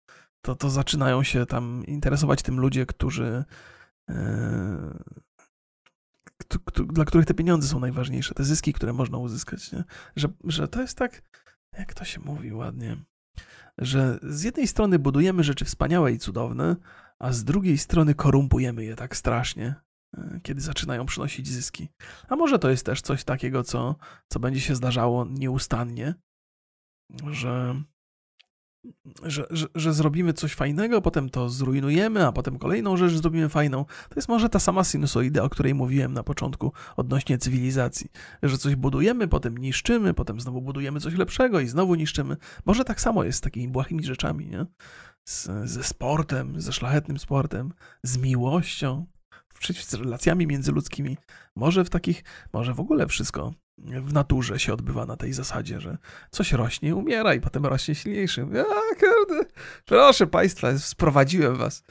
[0.43, 3.45] To, to zaczynają się tam interesować tym ludzie, którzy
[6.87, 9.85] dla których te pieniądze są najważniejsze, te zyski, które można uzyskać, nie?
[10.17, 11.23] Że, że to jest tak,
[11.79, 12.97] jak to się mówi ładnie,
[13.79, 16.77] że z jednej strony budujemy rzeczy wspaniałe i cudowne,
[17.19, 19.75] a z drugiej strony korumpujemy je tak strasznie,
[20.17, 21.89] e, kiedy zaczynają przynosić zyski.
[22.29, 23.97] A może to jest też coś takiego, co,
[24.29, 26.15] co będzie się zdarzało nieustannie,
[27.31, 27.83] że
[29.23, 33.85] że, że, że, zrobimy coś fajnego, potem to zrujnujemy, a potem kolejną rzecz zrobimy fajną.
[33.85, 38.11] To jest może ta sama sinusoida, o której mówiłem na początku odnośnie cywilizacji.
[38.43, 42.37] Że coś budujemy, potem niszczymy, potem znowu budujemy coś lepszego i znowu niszczymy.
[42.65, 44.67] Może tak samo jest z takimi błahymi rzeczami, nie?
[45.25, 47.73] Z, ze sportem, ze szlachetnym sportem,
[48.03, 49.07] z miłością,
[49.73, 51.17] z relacjami międzyludzkimi.
[51.57, 55.99] Może w takich, może w ogóle wszystko w naturze się odbywa na tej zasadzie, że
[56.31, 58.47] coś rośnie, umiera i potem rośnie silniejszy.
[58.53, 58.65] Ja,
[59.01, 59.51] kurde,
[59.85, 61.83] proszę Państwa, sprowadziłem Was.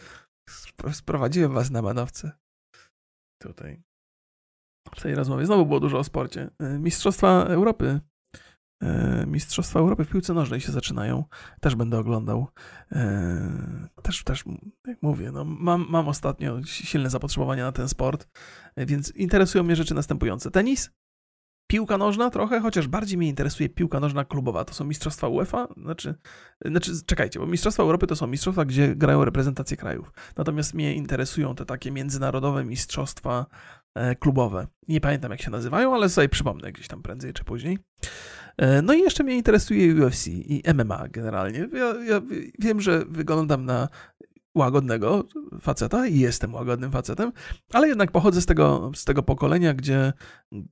[0.91, 2.31] Sprowadziłem Was na manowce.
[3.41, 3.84] Tutaj.
[4.95, 6.49] W tej rozmowie znowu było dużo o sporcie.
[6.59, 7.99] E, Mistrzostwa Europy.
[8.81, 11.23] E, Mistrzostwa Europy w piłce nożnej się zaczynają.
[11.61, 12.47] Też będę oglądał.
[12.91, 14.43] E, też, też
[14.88, 18.27] jak mówię, no, mam, mam ostatnio silne zapotrzebowanie na ten sport,
[18.77, 20.51] więc interesują mnie rzeczy następujące.
[20.51, 20.91] Tenis,
[21.74, 24.65] piłka nożna trochę, chociaż bardziej mnie interesuje piłka nożna klubowa.
[24.65, 26.15] To są mistrzostwa UEFA, znaczy,
[26.65, 30.11] znaczy czekajcie, bo mistrzostwa Europy to są mistrzostwa, gdzie grają reprezentacje krajów.
[30.38, 33.45] Natomiast mnie interesują te takie międzynarodowe mistrzostwa
[33.95, 34.67] e, klubowe.
[34.88, 37.78] Nie pamiętam jak się nazywają, ale sobie przypomnę gdzieś tam prędzej czy później.
[38.84, 41.67] No i jeszcze mnie interesuje UFC i MMA generalnie.
[41.74, 42.21] Ja, ja
[42.59, 43.88] wiem, że wyglądam na
[44.55, 45.23] łagodnego
[45.61, 47.31] faceta i jestem łagodnym facetem,
[47.73, 50.13] ale jednak pochodzę z tego, z tego pokolenia, gdzie,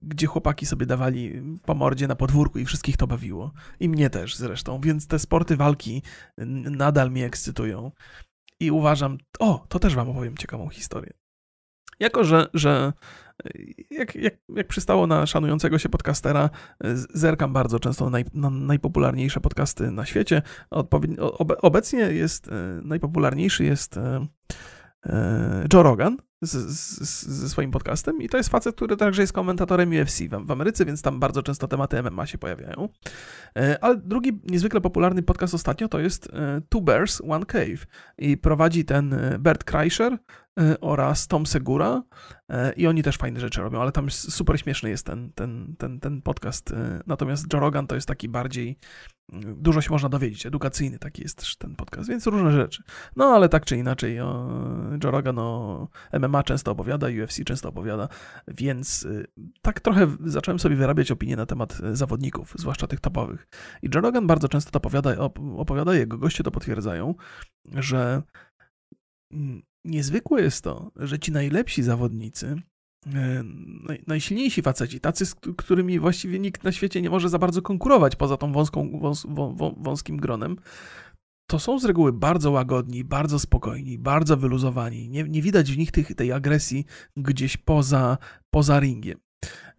[0.02, 3.52] gdzie chłopaki sobie dawali po mordzie na podwórku i wszystkich to bawiło.
[3.80, 6.04] I mnie też zresztą, więc te sporty walki
[6.78, 7.92] nadal mnie ekscytują.
[8.60, 11.14] I uważam, o, to też wam opowiem ciekawą historię.
[12.00, 12.94] Jako, że, że
[13.92, 16.50] jak, jak, jak przystało na szanującego się podcastera,
[17.14, 20.42] zerkam bardzo często na, na najpopularniejsze podcasty na świecie.
[21.62, 22.52] Obecnie jest e,
[22.84, 24.28] najpopularniejszy jest e,
[25.06, 29.34] e, Joe Rogan z, z, ze swoim podcastem i to jest facet, który także jest
[29.34, 32.90] komentatorem UFC w, w, Ameryce, więc tam bardzo często tematy MMA się pojawiają.
[33.82, 36.32] Ale drugi niezwykle popularny podcast ostatnio to jest
[36.70, 37.88] Two Bears, One Cave
[38.18, 40.18] i prowadzi ten Bert Kreischer,
[40.60, 42.04] E, oraz Tom Segura
[42.50, 46.00] e, i oni też fajne rzeczy robią, ale tam super śmieszny jest ten, ten, ten,
[46.00, 46.72] ten podcast.
[46.72, 48.78] E, natomiast Joe Rogan to jest taki bardziej,
[49.34, 52.84] mm, dużo się można dowiedzieć, edukacyjny taki jest też ten podcast, więc różne rzeczy.
[53.16, 54.50] No ale tak czy inaczej, o,
[55.04, 55.88] Joe Rogan o
[56.20, 58.08] MMA często opowiada, UFC często opowiada,
[58.48, 59.08] więc
[59.62, 63.48] tak trochę zacząłem sobie wyrabiać opinie na temat zawodników, zwłaszcza tych topowych.
[63.82, 65.18] I Joe Rogan bardzo często to opowiada,
[65.58, 67.16] opowiada jego goście to potwierdzają,
[67.76, 68.22] że
[69.32, 72.62] mm, niezwykłe jest to, że ci najlepsi zawodnicy,
[73.08, 73.44] e,
[74.08, 78.38] najsilniejsi faceci, tacy, z którymi właściwie nikt na świecie nie może za bardzo konkurować poza
[78.38, 80.58] tą wąską, wąs, wą, wąskim gronem,
[81.52, 85.10] to są z reguły bardzo łagodni, bardzo spokojni, bardzo wyluzowani.
[85.10, 86.86] Nie, nie widać w nich tych, tej agresji
[87.18, 88.18] gdzieś poza,
[88.50, 89.20] poza ringiem.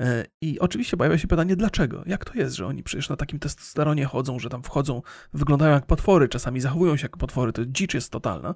[0.00, 2.02] E, I oczywiście pojawia się pytanie, dlaczego?
[2.06, 5.02] Jak to jest, że oni przecież na takim testosteronie chodzą, że tam wchodzą,
[5.32, 8.54] wyglądają jak potwory, czasami zachowują się jak potwory, to dzicz jest totalna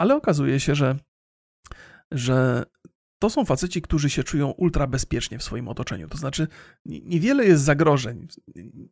[0.00, 0.96] ale okazuje się, że,
[2.10, 2.64] że
[3.20, 6.08] to są faceci, którzy się czują ultra bezpiecznie w swoim otoczeniu.
[6.08, 6.48] To znaczy,
[6.86, 8.28] niewiele jest zagrożeń.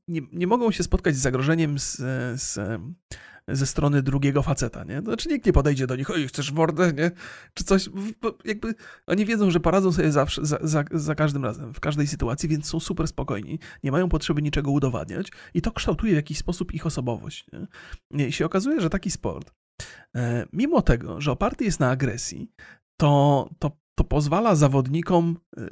[0.08, 1.96] Nie, nie mogą się spotkać z zagrożeniem z,
[2.42, 2.80] z,
[3.48, 5.02] ze strony drugiego faceta, nie?
[5.02, 7.10] To znaczy, nikt nie podejdzie do nich, oj, chcesz mordę, nie?
[7.54, 7.88] Czy coś,
[8.44, 8.74] jakby
[9.06, 12.66] oni wiedzą, że poradzą sobie zawsze, za, za, za każdym razem, w każdej sytuacji, więc
[12.66, 16.86] są super spokojni, nie mają potrzeby niczego udowadniać i to kształtuje w jakiś sposób ich
[16.86, 17.46] osobowość,
[18.10, 18.28] nie?
[18.28, 19.52] I się okazuje, że taki sport
[20.16, 22.52] E, mimo tego, że oparty jest na agresji,
[22.96, 25.68] to, to, to pozwala zawodnikom e,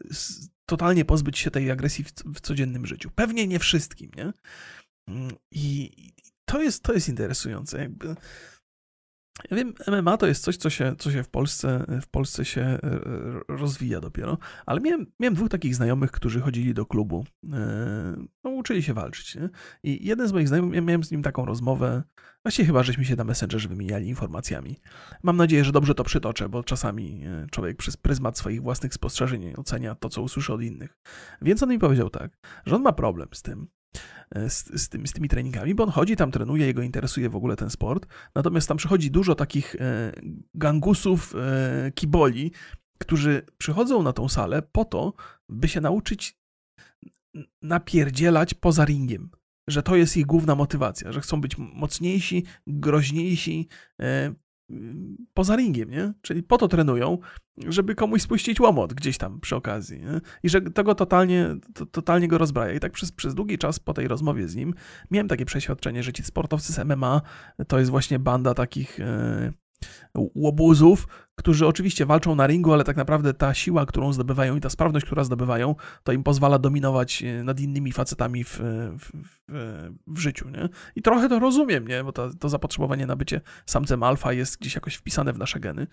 [0.67, 3.11] totalnie pozbyć się tej agresji w, codziennym życiu.
[3.15, 4.33] Pewnie nie wszystkim, nie?
[5.09, 5.91] Mm, I
[6.45, 7.79] to jest, to jest interesujące.
[7.79, 8.17] Jakby
[9.51, 12.61] ja wiem, MMA to jest coś, co się, co się w, Polsce, w Polsce się
[12.61, 12.79] e,
[13.49, 17.25] rozwija dopiero, ale miałem, miałem dwóch takich znajomych, którzy chodzili do klubu,
[18.45, 19.35] no, uczyli się walczyć.
[19.35, 19.49] Nie?
[19.83, 22.03] I jeden z moich znajomych, ja miałem z nim taką rozmowę,
[22.45, 24.77] właściwie chyba żeśmy się na Messengerze wymieniali informacjami.
[25.23, 29.55] Mam nadzieję, że dobrze to przytoczę, bo czasami e, człowiek przez pryzmat swoich własnych spostrzeżeń
[29.57, 30.99] ocenia to, co usłyszy od innych.
[31.43, 33.86] Więc on mi powiedział tak, że on ma problem z tym, E,
[34.49, 37.57] z, z, tym, z tymi treningami, bo on chodzi, tam trenuje, jego interesuje w ogóle
[37.57, 38.07] ten sport.
[38.35, 40.13] Natomiast tam przychodzi dużo takich e,
[40.55, 42.53] gangusów, e, kiboli,
[42.99, 45.13] którzy przychodzą na tą salę po to,
[45.49, 46.39] by się nauczyć
[47.63, 49.31] napierdzielać poza ringiem.
[49.69, 53.69] Że to jest ich główna motywacja, że chcą być mocniejsi, groźniejsi,
[55.35, 56.13] poza ringiem, nie?
[56.23, 57.19] Czyli po to trenują,
[57.67, 60.01] żeby komuś spuścić łomot gdzieś tam przy okazji.
[60.01, 60.21] Nie?
[60.43, 62.73] I że tego totalnie, to, totalnie go rozbraja.
[62.73, 64.75] I tak przez, przez długi czas po tej rozmowie z nim
[65.11, 67.23] miałem takie przeświadczenie, że ci sportowcy z MMA
[67.69, 69.53] to jest właśnie banda takich e,
[70.35, 74.71] łobuzów, którzy oczywiście walczą na ringu, ale tak naprawdę ta siła, którą zdobywają i ta
[74.71, 75.75] sprawność, która zdobywają,
[76.05, 78.61] to im pozwala dominować e, nad innymi facetami w,
[78.99, 79.11] w,
[79.49, 80.69] w, w życiu, nie?
[80.97, 82.05] I trochę to rozumiem, nie?
[82.05, 85.87] Bo to, to zapotrzebowanie na bycie samcem alfa jest gdzieś jakoś wpisane w nasze geny,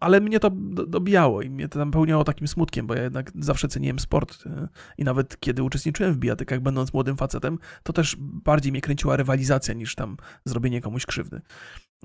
[0.00, 0.50] ale mnie to
[0.86, 4.68] dobijało i mnie to tam pełniało takim smutkiem, bo ja jednak zawsze ceniłem sport e,
[4.98, 9.74] i nawet kiedy uczestniczyłem w bijatykach, będąc młodym facetem, to też bardziej mnie kręciła rywalizacja
[9.74, 11.40] niż tam zrobienie komuś krzywdy.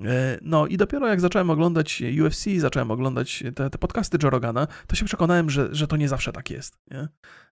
[0.04, 4.66] E, no i dopiero jak zacząłem oglądać UFC, zacząłem oglądać te, te podcasty Joe Rogana,
[4.86, 6.78] to się przekonałem, że, że to nie zawsze tak jest.
[6.90, 7.08] Nie?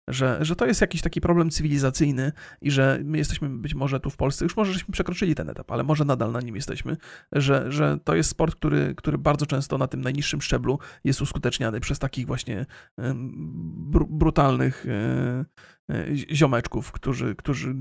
[0.08, 4.10] Że, że to jest jakiś taki problem cywilizacyjny i że my jesteśmy być może tu
[4.10, 6.96] w Polsce, już może żeśmy przekroczyli ten etap, ale może nadal na nim jesteśmy,
[7.32, 11.80] że, że to jest sport, który, który bardzo często na tym najniższym szczeblu jest uskuteczniany
[11.80, 12.66] przez takich właśnie
[13.76, 15.44] br brutalnych e,
[15.94, 17.74] e, ziomeczków, którzy, którzy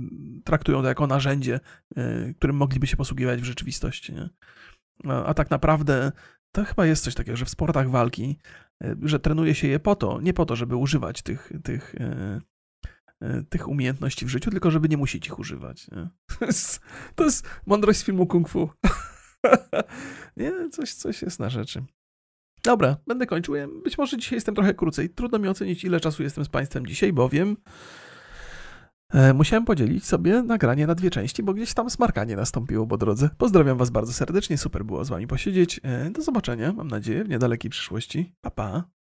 [0.44, 1.60] traktują to jako narzędzie,
[1.96, 4.14] e, którym mogliby się posługiwać w rzeczywistości.
[4.14, 4.30] Nie?
[5.26, 6.12] A tak naprawdę
[6.52, 8.40] to chyba jest coś takiego, że w sportach walki,
[9.02, 12.42] że trenuje się je po to, nie po to, żeby używać tych, tych, e,
[13.22, 15.88] e, tych umiejętności w życiu, tylko żeby nie musieć ich używać.
[16.40, 16.80] To, jest,
[17.16, 18.70] to jest mądrość z filmu Kung Fu.
[20.38, 21.86] nie, coś, coś jest na rzeczy.
[22.64, 23.56] Dobra, będę kończył.
[23.84, 25.10] Być może dzisiaj jestem trochę krócej.
[25.10, 27.60] Trudno mi ocenić, ile czasu jestem z Państwem dzisiaj, bowiem E,
[29.34, 33.30] musiałem podzielić sobie nagranie na dwie części, bo gdzieś tam smarkanie nastąpiło po drodze.
[33.38, 35.80] Pozdrawiam Was bardzo serdecznie, super było z Wami posiedzieć.
[35.84, 38.34] E, do zobaczenia, mam nadzieję, w niedalekiej przyszłości.
[38.42, 38.97] Pa, pa.